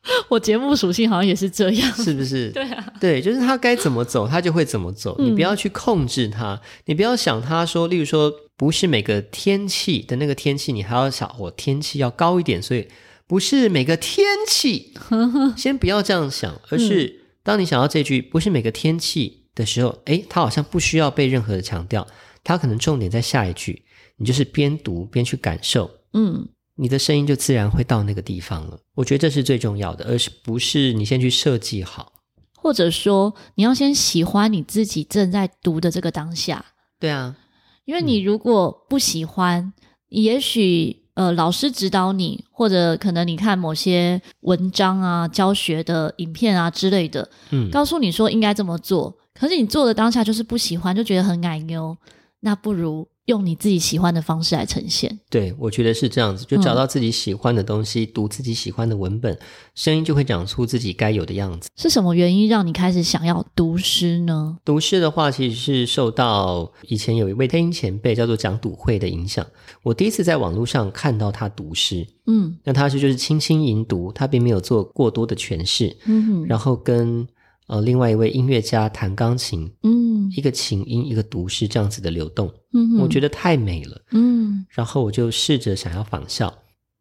[0.29, 2.51] 我节目属性好像也是这样，是不是？
[2.55, 5.17] 对啊，对，就是他该怎么走，他就会怎么走。
[5.19, 12.87] 你不要去控制他，你不要想他说，例如说，不是每个天气的那个天气，你还要想我天气要高一点，所以。
[13.27, 14.93] 不是每个天气，
[15.57, 22.05] 先不要这样想，而是当你想到这句“不是每个天气”的时候，诶，它好像不需要被任何的强调，
[22.43, 23.85] 它可能重点在下一句，
[24.17, 26.49] 你就是边读边去感受，嗯，
[26.81, 28.79] 你的声音就自然会到那个地方了。
[28.95, 32.13] 我觉得这是最重要的，而是不是你先去设计好，
[32.57, 36.65] 或者说你要先喜欢你自己正在读的这个当下。
[36.99, 37.37] 对啊，
[37.85, 39.73] 因为你如果不喜欢，嗯，
[40.09, 40.99] 也许。
[41.15, 51.95] 呃，老师指导你，或者可能你看某些文章啊、教学的影片啊之类的，嗯，告诉你说应该这么做，可是你做的当下就是不喜欢，就觉得很矮妞，
[52.39, 53.07] 那不如。
[53.31, 59.39] 用你自己喜欢的方式来呈现，对，我觉得是这样子，就找到自己喜欢的东西，嗯、读自己喜欢的文本，
[59.77, 61.69] 声音就会讲出自己该有的样子。
[61.77, 64.59] 是什么原因让你开始想要读诗呢？
[64.65, 69.47] 读诗的话，其实是受到以前有一位配音前辈叫做蒋笃慧的影响。
[69.85, 77.29] 我第一次在网络上看到他读诗，嗯，那他是就是轻轻吟读，他并没有做过多的诠释，嗯哼，然后跟。
[77.71, 86.53] 呃，另外一位音乐家弹钢琴，嗯，一个琴音，一个读诗，这样子的流动，嗯，我觉得太美了，嗯，然后我就试着想要仿效，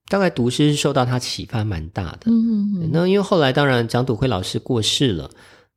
[0.09, 5.27] 大概读诗是受到他启发蛮大的，嗯，那因为后来当然蒋笃辉老师过世了，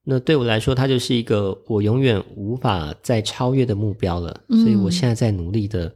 [0.05, 5.91] 那对我来说，他就是一个我永远无法再超越的目标了，所以我现在在努力的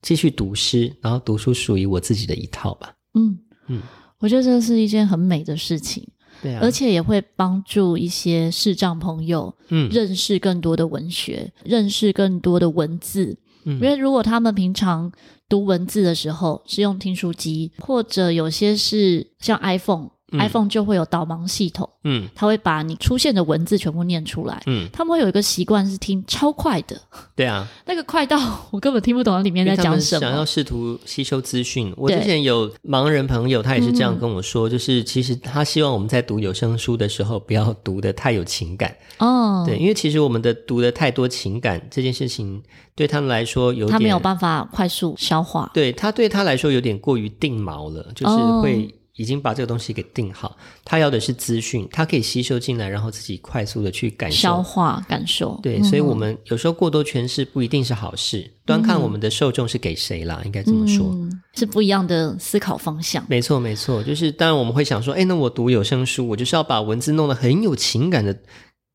[0.00, 3.36] 继续读诗，然后读出属于我自己的一套吧，嗯。
[3.66, 3.82] 嗯，
[4.20, 6.06] 我觉得这是一件很美的事情。
[6.42, 13.36] 对啊，而且也会帮助一些视障朋友，嗯，认识更多的文学，嗯，认识更多的文字。
[13.64, 15.10] 嗯，因为如果他们平常
[15.48, 20.10] 读文字的时候是用听书机，或者有些是像 iPhone。
[20.32, 27.00] 嗯、iPhone 就会有导盲系统，嗯，它会把你出现的文字全部念出来，嗯，他们会有一个习惯是听超快的，
[27.34, 28.38] 对啊，那个快到
[28.70, 30.20] 我根本听不懂里面在讲什么。
[30.20, 38.94] 想要试图吸收资讯，我之前有盲人朋友，他也是这样跟我说，就是其实他希望我们在读有声书的时候，不要读的太有情感。
[39.18, 42.62] 哦，对，因为其实我们的读的太多情感这件事情，
[42.94, 48.94] 对他们来说有点他没有办法快速消化，对他对他来说有点过于定锚了，就是会。
[49.18, 55.58] 已经把这个东西给定好，他要的是资讯，他可以吸收进来，然后自己快速的去感受、消化、感受。
[55.60, 63.26] 对，嗯、所以我们有时候过多诠释不一定是好事，嗯、端看我们的受众是给谁啦，应该这么说、嗯，是不一样的思考方向。
[63.28, 68.38] 没错，没错，就是当然我们会想说，哎，那我读有声书，我就是要把文字弄得很有情感的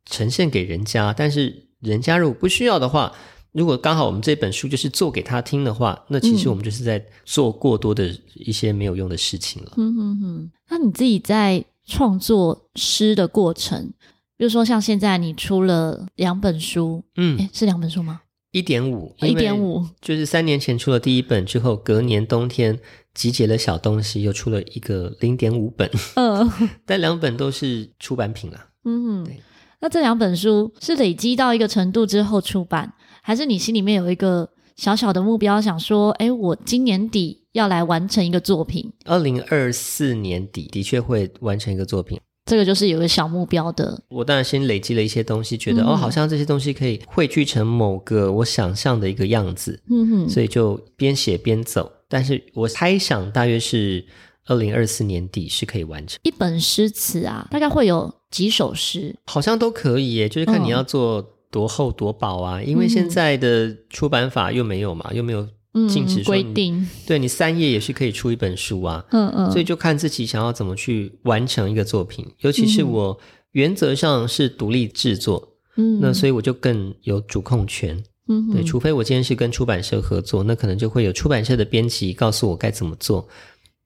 [0.10, 3.12] 呈现给人家，但是人家如果不需要的话。
[3.54, 9.74] 如果刚好我们这本书就是做给他听的话，那其实我们就是在做过多的一些没有用的事情了。
[9.78, 10.52] 嗯嗯嗯。
[10.70, 13.94] 那你自己在创作诗的过程，
[14.38, 18.22] 比如说像现在你出了两本书，嗯，诶，是两本书吗？
[18.52, 22.80] 一点五，一点五，就是三年前出了第一本之后，隔年冬天
[23.14, 25.90] 集结了小东西，又出了一个零点五本。
[26.16, 26.52] 嗯，
[26.86, 28.60] 但两本都是出版品了。
[28.86, 29.40] 嗯，对。
[29.80, 32.94] 那这两本书是累积到一个程度之后出版？
[33.26, 38.92] 还是你心里面有一个小小的目标，想说，哎，我今年底要来完成一个作品。
[39.06, 44.04] 二零二四年底的确会完成一个作品，这个就是有个小目标的。
[44.10, 49.82] 我当然先累积了一些东西，觉得、嗯、哦，好像这些东西可以汇聚成某个我想象的一个样子。
[49.90, 51.90] 嗯哼，所以就边写边走。
[52.10, 54.06] 但是我猜想，大约是
[54.48, 61.26] 二零二四年底是可以完成一本诗词啊，大概会有几首诗，好像都可以耶，就是看你要做。
[61.54, 62.62] 哦多厚多薄啊？
[62.62, 65.48] 因为现在的出版法又没有嘛，嗯、又没有
[65.88, 69.06] 禁止规定，对你三页也是可以出一本书啊。
[69.12, 72.26] 嗯嗯，所以就看自己想要怎么去完成一个作品。
[72.40, 73.20] 尤其是我
[73.52, 78.04] 原则上是独立制作，嗯，那所以我就更有主控权。
[78.28, 83.28] 嗯，对，除非我今天是跟出版社合作，那可能就会有出版社的编辑告诉我该怎么做。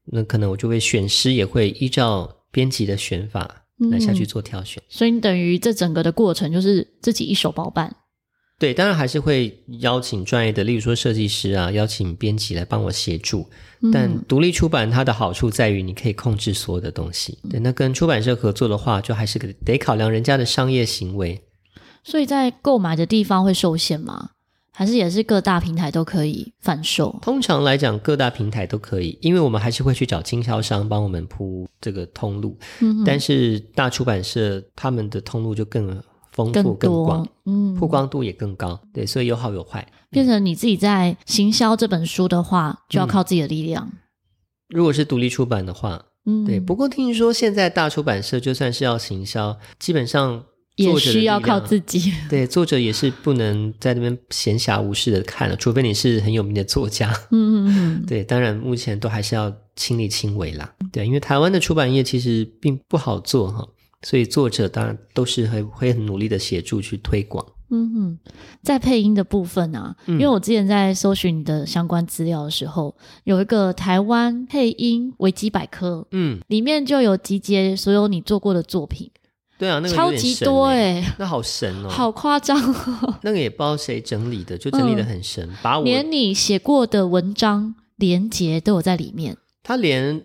[0.06, 4.82] 那可能我就会选诗，也会依照编辑的选法来下去做挑选。
[4.90, 7.96] 所以你等于这整个的过程就是自己一手包办。
[8.60, 13.48] 对，当然还是会邀请专业的，例如说设计师啊，邀请编辑来帮我协助。
[13.94, 17.38] 但独立出版它的好处在于你可以控制所有的东西。
[17.52, 21.40] 对，那跟出版社合作的话，就还是得考量人家的商业行为。
[22.04, 24.32] 所以在购买的地方会受限吗？
[24.78, 27.18] 还是也是各大平台都可以贩售？
[27.20, 32.56] 通常来讲，各大平台都可以，因为我们还是会去找经销商帮我们铺这个通路。
[32.80, 36.00] 嗯，但是大出版社他们的通路就更
[36.32, 38.80] 丰富、更广，嗯，曝光度也更高。
[38.94, 39.84] 对，所以有好有坏。
[40.12, 43.84] 变成你自己在行销这本书的话，就要靠自己的力量。
[43.92, 43.98] 嗯，
[44.70, 46.60] 如果是独立出版的话，嗯，对。
[46.60, 50.44] 不过听说现在大出版社就算是要行销，基本上。
[50.78, 52.14] 也需要靠自己。
[52.30, 57.12] 对，作者也是不能在那边闲暇无事的看了，除非你是很有名的作家。
[57.32, 58.06] 嗯嗯嗯。
[58.08, 60.74] 对，当然目前都还是要亲力亲为啦。
[60.92, 63.68] 对，因为台湾的出版业其实并不好做哈，
[64.04, 67.46] 所以作者当然都是会会很努力的协助去推广。
[67.70, 68.18] 嗯哼，
[68.64, 79.12] 在配音的部分啊，因为我之前在搜寻你的相关资料的时候，有一个台湾配音维基百科，嗯，里面就有集结所有你做过的作品。
[79.58, 83.16] 对啊，那个、欸、超级多哎、欸，那好神哦，好夸张哦。
[83.24, 89.36] 那个也不知道谁整理的，就整理的很神，嗯、把我连你写过的文章连结都有在里面。
[89.64, 90.24] 他连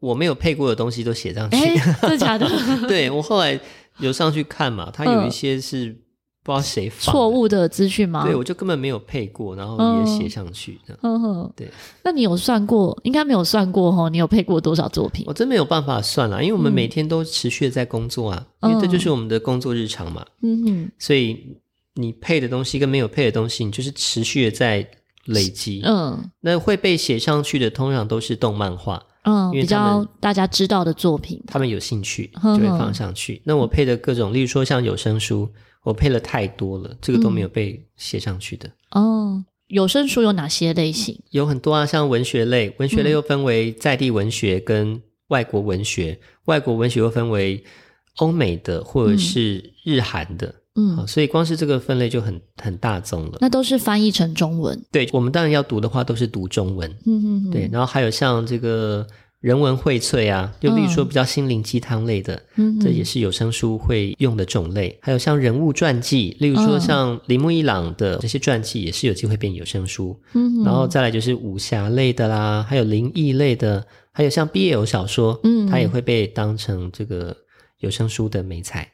[0.00, 2.48] 我没有配过的东西都写上去，欸、真的假的？
[2.88, 3.60] 对，我后来
[3.98, 5.96] 有上去看嘛，他有一些是。
[6.40, 8.24] 嗯不知道谁放错误的资讯吗？
[8.24, 10.98] 对，我就根本没有配过，然后也写上去的。
[11.02, 11.70] 嗯哼，对。
[12.02, 12.98] 那你有算过？
[13.04, 14.08] 应该没有算过哈。
[14.08, 15.22] 你有配过多少作品？
[15.28, 20.24] 我真没有办法算啦，因为我们每天都持续的在工作啊，嗯、因为这就是我们的工作日常嘛。
[20.42, 20.90] 嗯哼。
[20.98, 21.58] 所以
[21.96, 24.88] 你配的东西跟没有配的东西，你就是持续的在
[25.26, 25.82] 累积。
[25.84, 26.30] 嗯。
[26.40, 29.02] 那会被写上去的，通常都是动漫画。
[29.24, 33.34] 嗯，比较大家知道的作品，他们有兴趣就会放上去。
[33.34, 35.46] 嗯、那我配的各种，例如说像有声书。
[35.84, 38.68] 我配了太多了，这个都没有被写上去的。
[38.90, 41.18] 嗯、哦，有声书有哪些类型？
[41.30, 47.64] 有很多啊，像文学类，文学类又分为在地文学跟外国文学，嗯、外国文学又分为
[48.16, 50.54] 欧美的或者是日韩的。
[50.74, 53.38] 嗯，所以光是这个分类就很很大众了。
[53.40, 54.80] 那都是翻译成中文。
[54.92, 56.90] 对，我们当然要读的话，都是读中文。
[57.06, 57.50] 嗯嗯嗯。
[57.50, 59.06] 对，然后还有像这个。
[59.40, 64.98] 人文荟萃啊，就例如说比较心灵鸡汤类的，嗯，这也是有声书会用的种类。
[65.00, 70.20] 还有像人物传记，例如说像铃木一朗的这些传记，也是有机会变有声书。
[70.34, 77.34] 嗯，然后再来就是武侠类的啦，还有灵异类的，还有像 BL 小说，嗯，它也会被当成这个
[77.78, 78.92] 有声书的美材。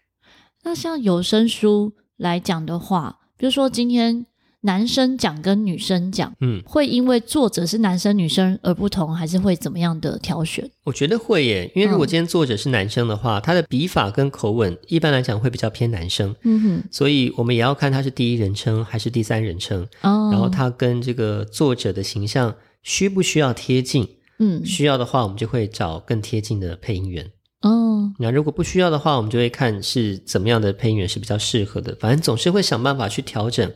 [0.62, 4.26] 那像有声书来讲的话，比如说今天。
[4.66, 10.68] 男生讲跟女生讲，嗯，会因为作者是男生女生而不同，还是会怎么样的挑选？
[10.84, 24.06] 我觉得会耶，因为如果今天作者是男生的话，嗯、他的笔法跟口吻一般来讲会比较偏男生，嗯哼，所以我们也要看他是第一人称还是第三人称，哦，然后他跟这个作者的形象需不需要贴近？
[24.38, 27.30] 嗯，需要的话，我们就会找更贴近的配音员。
[27.62, 33.72] 哦，那如果不需要的话，我们就会看是怎么样的配音员是比较适合的，反正总是会想办法去调整。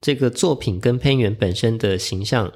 [0.00, 2.52] 这个作品跟配音员本身的形象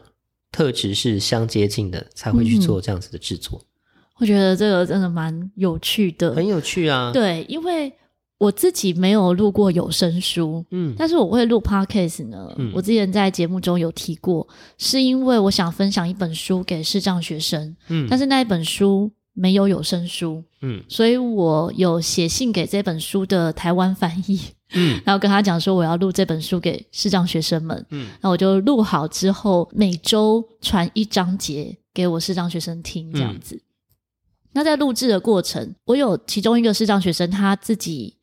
[0.53, 3.63] 特质是相接近的，才会去做这样子的制作。
[4.19, 7.11] 我觉得这个真的蛮有趣的，很有趣啊。
[7.13, 7.91] 对，因为
[8.37, 12.55] 我自己没有录过有声书，嗯，但是我会录 podcast 呢。
[12.59, 24.39] 嗯，我之前在节目中有提过，是因为我想分享一本书给视障学生，嗯，但是那一本书没有有声书，嗯，所以我有写信给这本书的台湾翻译。
[24.73, 33.57] 嗯，然后跟他讲说我要录这本书给视障学生们，嗯，那我就录好之后，每周传一章节给我视障学生听，这样子。
[33.57, 33.63] 嗯、
[34.53, 38.17] 那在录制的过程，我有其中一个视障学生他自己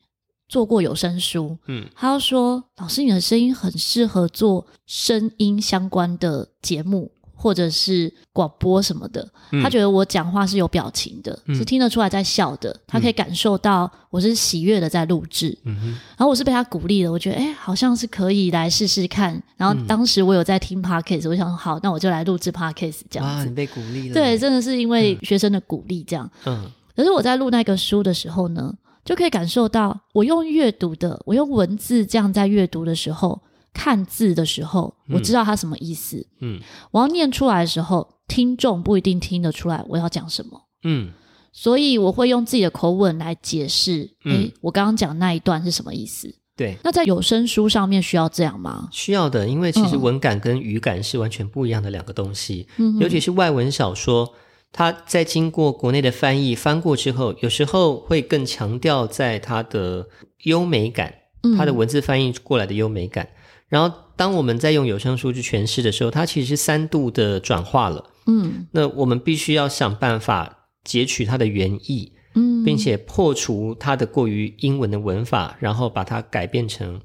[0.48, 15.56] 做过有声书，嗯，他就说：“老师，你的声音很适合做声音相关的节目。”或者是广播什么的，嗯、他觉得我讲话是有表情的，嗯、是听得出来在笑的，他可以感受到我是喜悦的在录制。
[15.64, 19.40] 嗯、然后我是被他鼓励的，我觉得哎，好像是可以来试试看。
[19.56, 23.50] 然后当时我有在听 Podcast，我想好，那我就来录制 Podcast 这样子。
[23.50, 24.14] 被鼓励了。
[24.14, 26.28] 对，真的是因为学生的鼓励这样。
[26.44, 26.68] 嗯。
[26.96, 28.74] 可是我在录那个书的时候呢，
[29.04, 33.40] 就可以感受到我用阅读的，我用文字这样在阅读的时候。
[33.78, 36.26] 看字的时候，我知道它什么意思。
[36.40, 36.60] 嗯，
[36.90, 40.60] 我要念出来的时候，听众不一定听得出来我要讲什么。
[40.82, 41.12] 嗯，
[41.52, 44.10] 所以我会用自己的口吻来解释。
[44.24, 46.34] 嗯，诶，我刚刚讲那一段是什么意思？
[46.56, 46.76] 对。
[46.82, 48.88] 那在有声书上面需要这样吗？
[48.90, 52.66] 需要的，因为其实文感跟语感是完全不一样的两个东西。
[52.78, 54.28] 嗯，尤其是外文小说，
[54.72, 60.08] 它在经过国内的翻译翻过之后，有时候会更强调在它的
[60.42, 61.14] 优美感，
[61.56, 63.28] 它的文字翻译过来的优美感。
[63.68, 68.04] 嗯、然后当我们在用有声书去诠释的时候，它其实是三度的转化了。
[68.26, 72.12] 嗯，那我们必须要想办法截取它的原意。
[72.34, 77.00] 嗯，并且破除它的过于英文的文法，然后把它改变成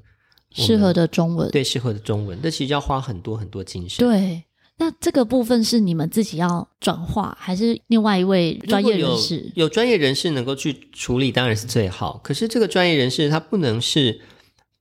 [0.52, 1.50] 适合的中文。
[1.50, 4.06] 对，适合的中文，那其实要花很多很多精神。
[4.06, 4.44] 对，
[4.76, 9.50] 那这个部分是你们自己要转化，还是另外一位专业人士？
[9.56, 12.20] 有，有专业人士能够去处理，当然是最好。
[12.22, 14.20] 可是这个专业人士他不能是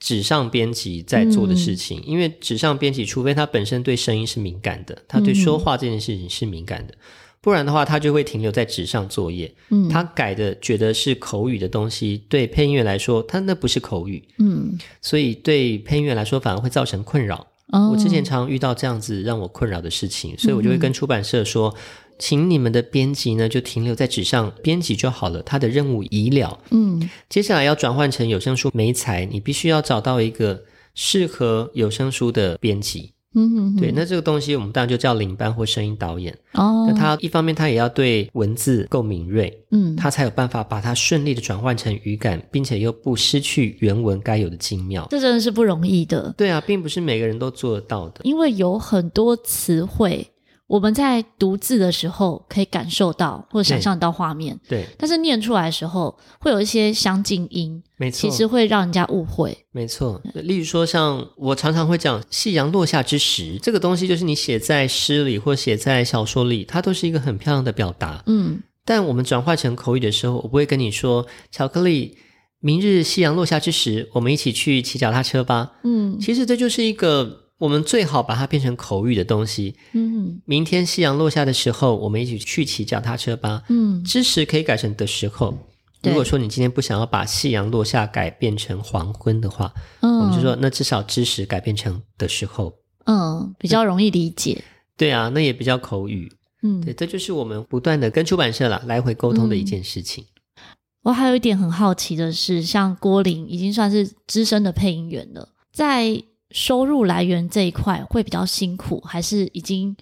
[0.03, 6.93] 纸上编辑在做的事情，嗯、因为纸上编辑，除非他本身对声音是敏感的，他对说话这件事情是敏感的。
[6.93, 6.97] 嗯
[7.43, 9.53] 不然的话，他就会停留在纸上作业。
[9.69, 14.23] 嗯，他改的觉得是口语的东西，对配音员来说，他那不是口语。
[14.37, 17.45] 嗯，所以对配音员来说，反而会造成困扰。
[17.73, 21.81] 哦，我之前常遇到这样子让我困扰的事情，所以我就会跟出版社说，嗯，
[22.19, 26.59] 请你们的编辑呢，就停留在纸上编辑就好了，他的任务已了。
[26.71, 33.11] 嗯，接下来要转换成有声书媒材，你必须要找到一个适合有声书的编辑。
[33.35, 36.31] 嗯对，那这个东西我们当然就叫领班或声音导演。
[36.51, 45.07] 哦，那他一方面他也要对文字够敏锐，嗯，他才有办法把它顺利的转换成语感，并且又不失去原文该有的精妙。
[45.09, 46.31] 这真的是不容易的。
[46.37, 50.27] 对啊，并不是每个人都做得到的，因为有很多词汇。
[50.73, 60.19] 我们在读字的时候可以感受到或者想象到画面，对，对，但是念出来的时候会有一些相近音，没错，其实会让人家误会，没错。
[60.33, 68.59] 例如说，像我常常会讲“夕阳落下之时”这个东西，就是你写在诗里或写在小说里，它都是一个很漂亮的表达，嗯。
[68.83, 72.17] 但我们转化成口语的时候，我不会跟你说“巧克力，
[72.59, 76.17] 明日夕阳落下之时，我们一起去骑脚踏车吧”，嗯。
[76.19, 77.42] 其实这就是一个。
[77.59, 79.75] 我们最好把它变成口语的东西。
[79.93, 83.63] 嗯，明天夕阳落下的时候，我们一起去骑脚踏车吧。
[83.69, 85.57] 嗯，之时可以改成的时候。
[86.03, 92.73] 如果说你今天不想要把夕阳落下改变成黄昏的话，嗯，我们就说那至少知识改变成的时候。
[93.05, 94.61] 嗯，比较容易理解。
[94.97, 96.29] 对啊，那也比较口语。
[96.63, 100.25] 嗯，对，这就是我们不断的跟出版社啦来回沟通的一件事情。
[100.25, 100.61] 嗯，
[101.03, 106.21] 我还有一点很好奇的是，像郭林已经算是资深的配音员了，在。
[106.53, 109.93] 收入来源这一块会比较辛苦，还是已经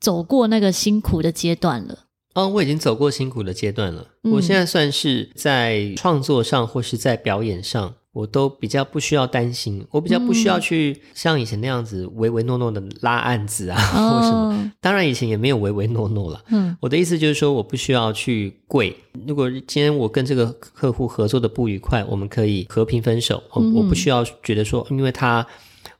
[0.00, 1.96] 走过那个辛苦的阶段了？
[2.34, 4.06] 哦，我已经走过辛苦的阶段了。
[4.24, 14.72] 嗯，我现在算是在创作上或是在表演上，我都比较不需要担心，我比较不需要去像以前那样子唯唯诺诺的拉案子啊，哦，或什么。
[14.80, 16.42] 当然以前也没有唯唯诺诺了。
[16.48, 18.96] 嗯，我的意思就是说，我不需要去跪。
[19.26, 23.42] 如果今天我跟这个客户合作的不愉快，我们可以和平分手。
[23.56, 25.46] 嗯，我不需要觉得说，因为他。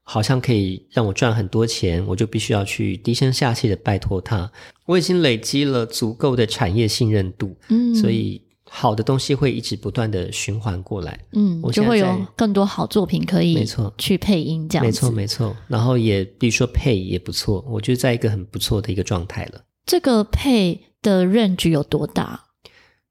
[0.02, 4.50] 好像可以让我赚很多钱，我就必须要去低声下气的拜托他。
[4.86, 15.56] 我已经累积了足够的产业信任度，嗯，所以好的东西会一直不断的循环过来，嗯，我就会有更多好作品可以，没错，去配音这样，没错没错。
[15.68, 19.62] 然后也比如说配也不错，我觉得在一个很不错的一个状态了。
[19.86, 22.44] 这个配的 range 有多大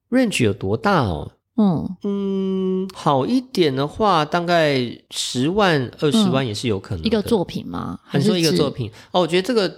[0.10, 1.34] ？range 有多大哦？
[1.62, 4.80] 嗯嗯，好一点的话，大概
[5.12, 7.08] 十万、二十万也是有可能的。
[7.08, 8.00] 一个作品吗？
[8.06, 8.90] 还是说一个作品？
[9.12, 9.70] 哦，我觉得这个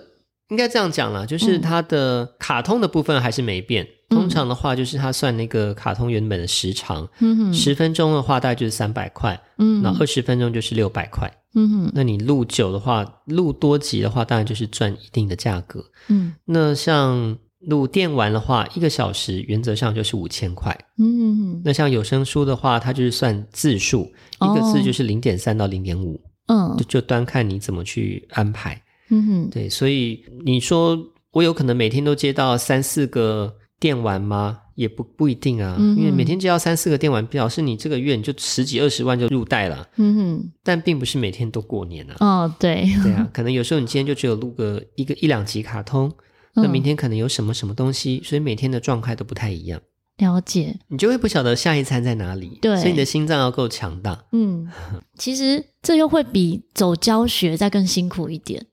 [0.49, 3.83] 应该这样讲啦，就是它的卡通的部分还是没变。
[4.11, 7.09] 嗯、通常的话，就是它算那个卡通原本的时长，
[7.51, 11.91] 十分钟的话大概就是三百块，嗯，那二十分钟就是六百块，嗯哼。
[11.95, 16.35] 那你录久的话，录多集的话，当然就是赚一定的价格，嗯。
[16.45, 17.39] 那像。
[17.67, 20.75] 录电玩的话，一个小时原则上就是五千块。
[20.97, 26.19] 嗯，那像有声书的话，它就是算字数，哦、一个字就是零点三到零点五。
[26.47, 28.81] 嗯，就就端看你怎么去安排。
[29.09, 30.97] 嗯哼，对，所以你说
[31.31, 34.59] 我有可能每天都接到三四个电玩吗？
[34.75, 39.87] 也不不一定啊，嗯、因为每天接到三四个电玩，表示你这个月你就十几二十万就入袋了。
[39.97, 42.15] 嗯哼，但并不是每天都过年啊。
[42.19, 46.11] 哦，对，对啊，可能有时候你今天就只有录个一个一两集卡通。
[46.53, 49.81] 那明天可能有什么什么东西，嗯、所以每天的状态都不太一样。
[50.17, 52.59] 了解，你就会不晓得下一餐在哪里。
[52.61, 54.23] 对，所以你的心脏要够强大。
[54.33, 54.69] 嗯，
[55.17, 58.63] 其实这又会比走教学再更辛苦一点，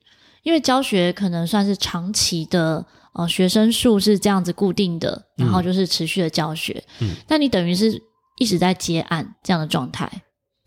[0.42, 6.82] 因为教学可能算是长期的，呃，学生数是这样子固定的，然后就是持续的教学。
[7.00, 8.02] 嗯，那你等于是
[8.38, 10.10] 一直在接案这样的状态。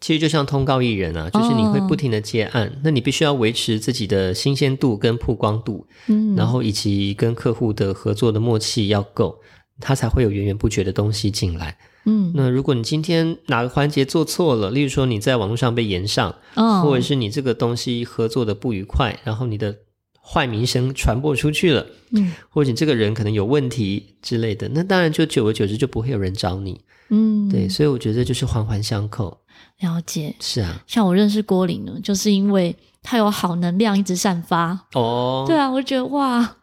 [0.02, 9.40] 其实就像通告艺人啊，就是你会不停的接案，哦、那你必须要维持自己的新鲜度跟曝光度，嗯，然后以及跟客户的合作的默契要够，
[9.80, 11.78] 他才会有源源不绝的东西进来。
[12.06, 19.76] 嗯，那如果你今天哪个环节做错了，例如说你在网络上被延上，哦，或者是你这个东西合作的不愉快，然后你的
[20.24, 29.38] 坏名声传播出去了，嗯，或者你这个人可能有问题之类的，那当然就久而久之就不会有人找你，嗯，对，所以我觉得就是环环相扣。
[29.80, 36.58] 了解，是啊，像我认识郭玲呢，就是因为他有好能量一直散发，哦，对啊，我觉得哇。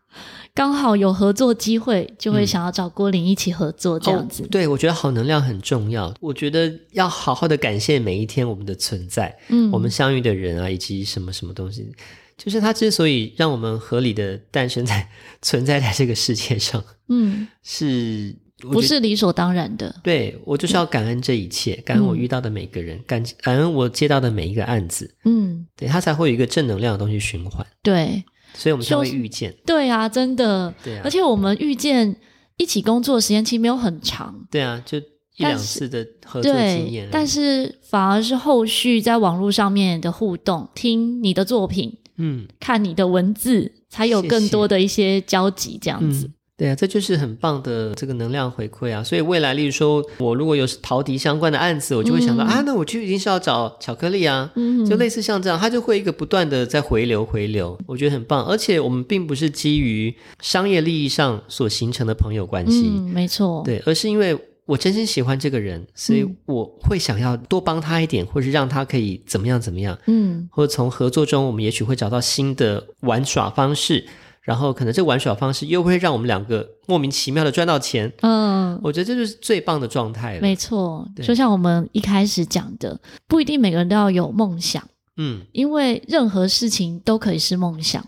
[0.55, 4.43] 刚好有合作机会，就会想要找郭玲一起合作这样子。
[4.43, 6.13] 嗯哦、对，我觉得好能量很重要。
[6.21, 11.89] 我觉得要好好的感谢每一天我们的存在，嗯，我们相遇的人啊，以及什么什么东西，
[12.39, 15.07] 就是它之所以让我们合理的诞生在
[15.43, 19.95] 存在在这个世界上，嗯，是不是理所当然的？
[20.03, 27.67] 对，我就是要感恩这一切，感恩我遇到的每个人，感感恩我接到的每一个案子，嗯，对，他才会有一个正能量的东西循环。
[27.83, 28.25] 对。
[28.55, 32.17] 所以我们才会遇见，对啊，真的，对啊，而且我们遇见
[32.57, 35.05] 一起工作的时间其实没有很长，对啊，就一
[35.37, 46.21] 两次的合作经验，但是反而是后续在网络上面的互动，听你的作品，嗯，看你的文字，才有更多的一些交集，这样子。
[46.21, 46.33] 谢谢。
[46.59, 49.01] 对啊，这就是很棒的这个能量回馈啊！
[49.01, 58.45] 所以未来，例如说我如果有陶笛相关的案子，我就会想到、嗯、啊，那我就一定是要找巧克力啊，嗯、就类似像这样，它就会一个不断的在回流回流，我觉得很棒。
[58.45, 64.37] 而且我们并不是基于商业利益上所形成的朋友关系，嗯，没错，对，而是因为
[64.69, 74.07] 我真心喜欢这个人，所以我会想要多帮他一点，或是让他可以怎么样怎么样，嗯，或者从合作中，我们也许会找到新的玩耍方式。
[74.43, 80.41] 然后可能这玩耍方式又会让我们两个莫名其妙的赚到钱，嗯，我觉得这就是最棒的状态了。
[80.41, 84.83] 没错，就像我们一开始讲的，不一定每个人都要有梦想，
[85.19, 88.03] 嗯，因为任何事情都可以是梦想。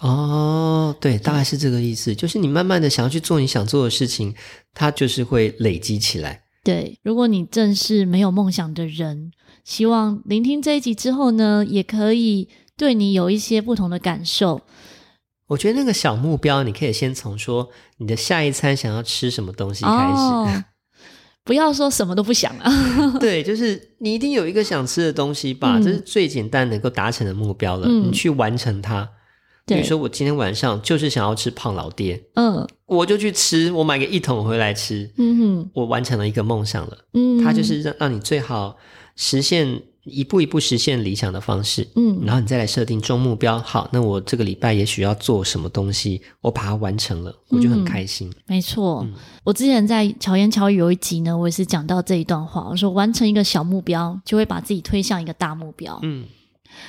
[0.00, 4.34] 哦，对，大概是这个意思，就是你慢慢的想要去做你想做的事情，
[4.74, 6.42] 它就是会累积起来。
[6.62, 9.30] 对，如果你正是没有梦想的人，
[9.64, 14.60] 希望聆听这一集之后呢，也可以对你有一些不同的感受。
[15.46, 20.64] 我觉得那个小目标，你可以先从说你的下一餐想要吃什么东西开始，哦、
[21.44, 22.70] 不要说什么都不想啊。
[23.18, 27.86] 对，就是你一定有一个想吃的东西吧，嗯、这是最简单能够达成的目标了。
[27.88, 29.08] 嗯、你去完成它。
[29.66, 36.96] 比如说，我今天晚上就是想要吃胖老爹，嗯，我就去吃，我买个一桶回来吃，嗯哼，我完成了一个梦想了。
[37.14, 38.76] 嗯，它就是让让你最好
[39.16, 39.82] 实现。
[40.08, 43.58] 一步一步实现理想的方式，嗯，然后你再来设定中目标。
[43.58, 48.30] 好，那我这个礼拜也许要做什么东西，我把它完成了，我就很开心。
[48.30, 49.12] 嗯、没错，嗯、
[49.42, 55.98] 我之前在巧言巧语有一集呢，我也是讲到这一段话，我说完成一个小目标，就会把自己推向一个大目标。
[56.04, 56.24] 嗯。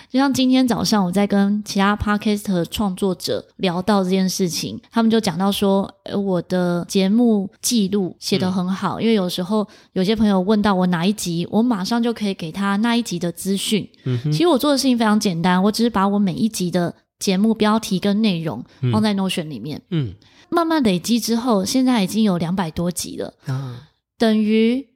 [0.10, 13.88] 就像今天早上我在跟其他 podcast 创作者聊到这件事情，他们就讲到说，呃，我的节目记录写得很好，嗯、因为有时候有些朋友问到我哪一集，我马上就可以给他那一集的资讯。
[14.06, 20.14] 嗯，其实我做的事情非常简单，我只是把我每一集的节目标题跟内容放在 Notion 里面，嗯，
[20.50, 24.88] 慢慢累积之后，现在已经有两百多集了，啊，等于。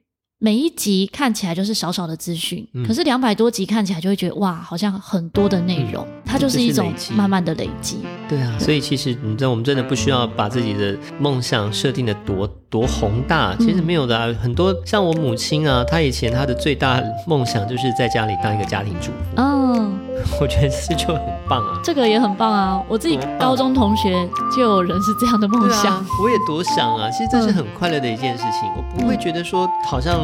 [0.44, 7.98] 每一集看起来就是少少的资讯，嗯、可是两百多集看起来就会觉得哇，好像很多的内容，嗯、它就是一种慢慢的累积。
[8.28, 14.24] 对啊，对，所以其实你知道，我们真的不需要把自己的梦想设定的多多宏大，其实没有的啊。
[14.26, 19.12] 嗯、很多像我母亲啊，她以前她的最大梦想就是在家里当一个家庭主妇。
[19.36, 19.92] 嗯，
[20.40, 21.78] 我觉得这就很棒啊。
[21.84, 25.96] 这个也很棒啊，我自己高中同学就有人是这样的梦想。
[25.96, 30.18] 啊、我也多想啊，其实这是很快乐的一件事情，嗯、我不会觉得说好像。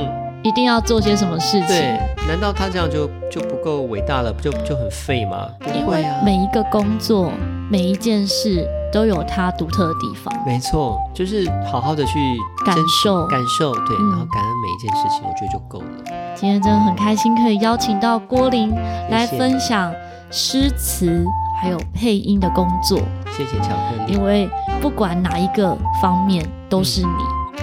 [0.44, 1.66] 一定要做些什么事情？
[1.66, 4.32] 对，难道他这样就就不够伟大了？
[4.40, 5.48] 就就很废吗？
[5.58, 7.32] 不会啊，因为每一个工作，
[7.70, 10.32] 每一件事都有它独特的地方。
[10.46, 16.34] 没错，就是好好的去感受感受，对，嗯、然后感恩每一件事情，我觉得就够了。
[16.34, 18.74] 今天真的很开心，可以邀请到郭林
[19.10, 19.92] 来分享
[20.30, 21.24] 诗词
[21.60, 22.98] 还有配音的工作。
[23.36, 24.48] 谢谢巧克力，因为
[24.80, 27.08] 不管哪一个方面都是你。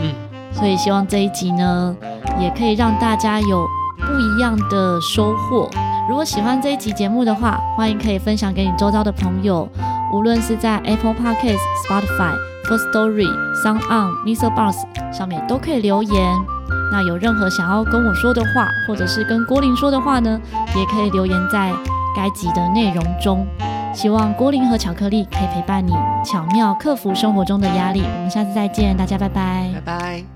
[0.01, 0.03] 嗯。
[0.03, 0.15] 嗯
[0.55, 1.93] 所以希望这一集呢，
[2.39, 5.69] 也可以让大家有不一样的收获。
[6.07, 9.67] 如果喜欢这一集节目的话，欢迎可以分享给你周遭的朋友，
[10.15, 13.27] 无论是在 Apple Podcast、Spotify、Firstory、
[13.61, 14.49] Sound On、Mr.
[14.55, 14.77] Boss
[15.11, 16.37] 上面都可以留言。
[16.89, 20.39] 那有任何想要跟我说的话，或者是跟郭林说的话呢，
[20.73, 21.73] 也可以留言在
[22.15, 23.45] 该集的内容中。
[23.93, 25.91] 希望郭林和巧克力可以陪伴你，
[26.23, 28.01] 巧妙克服生活中的压力。
[28.01, 30.34] 我们下次再见，大家拜拜，拜拜。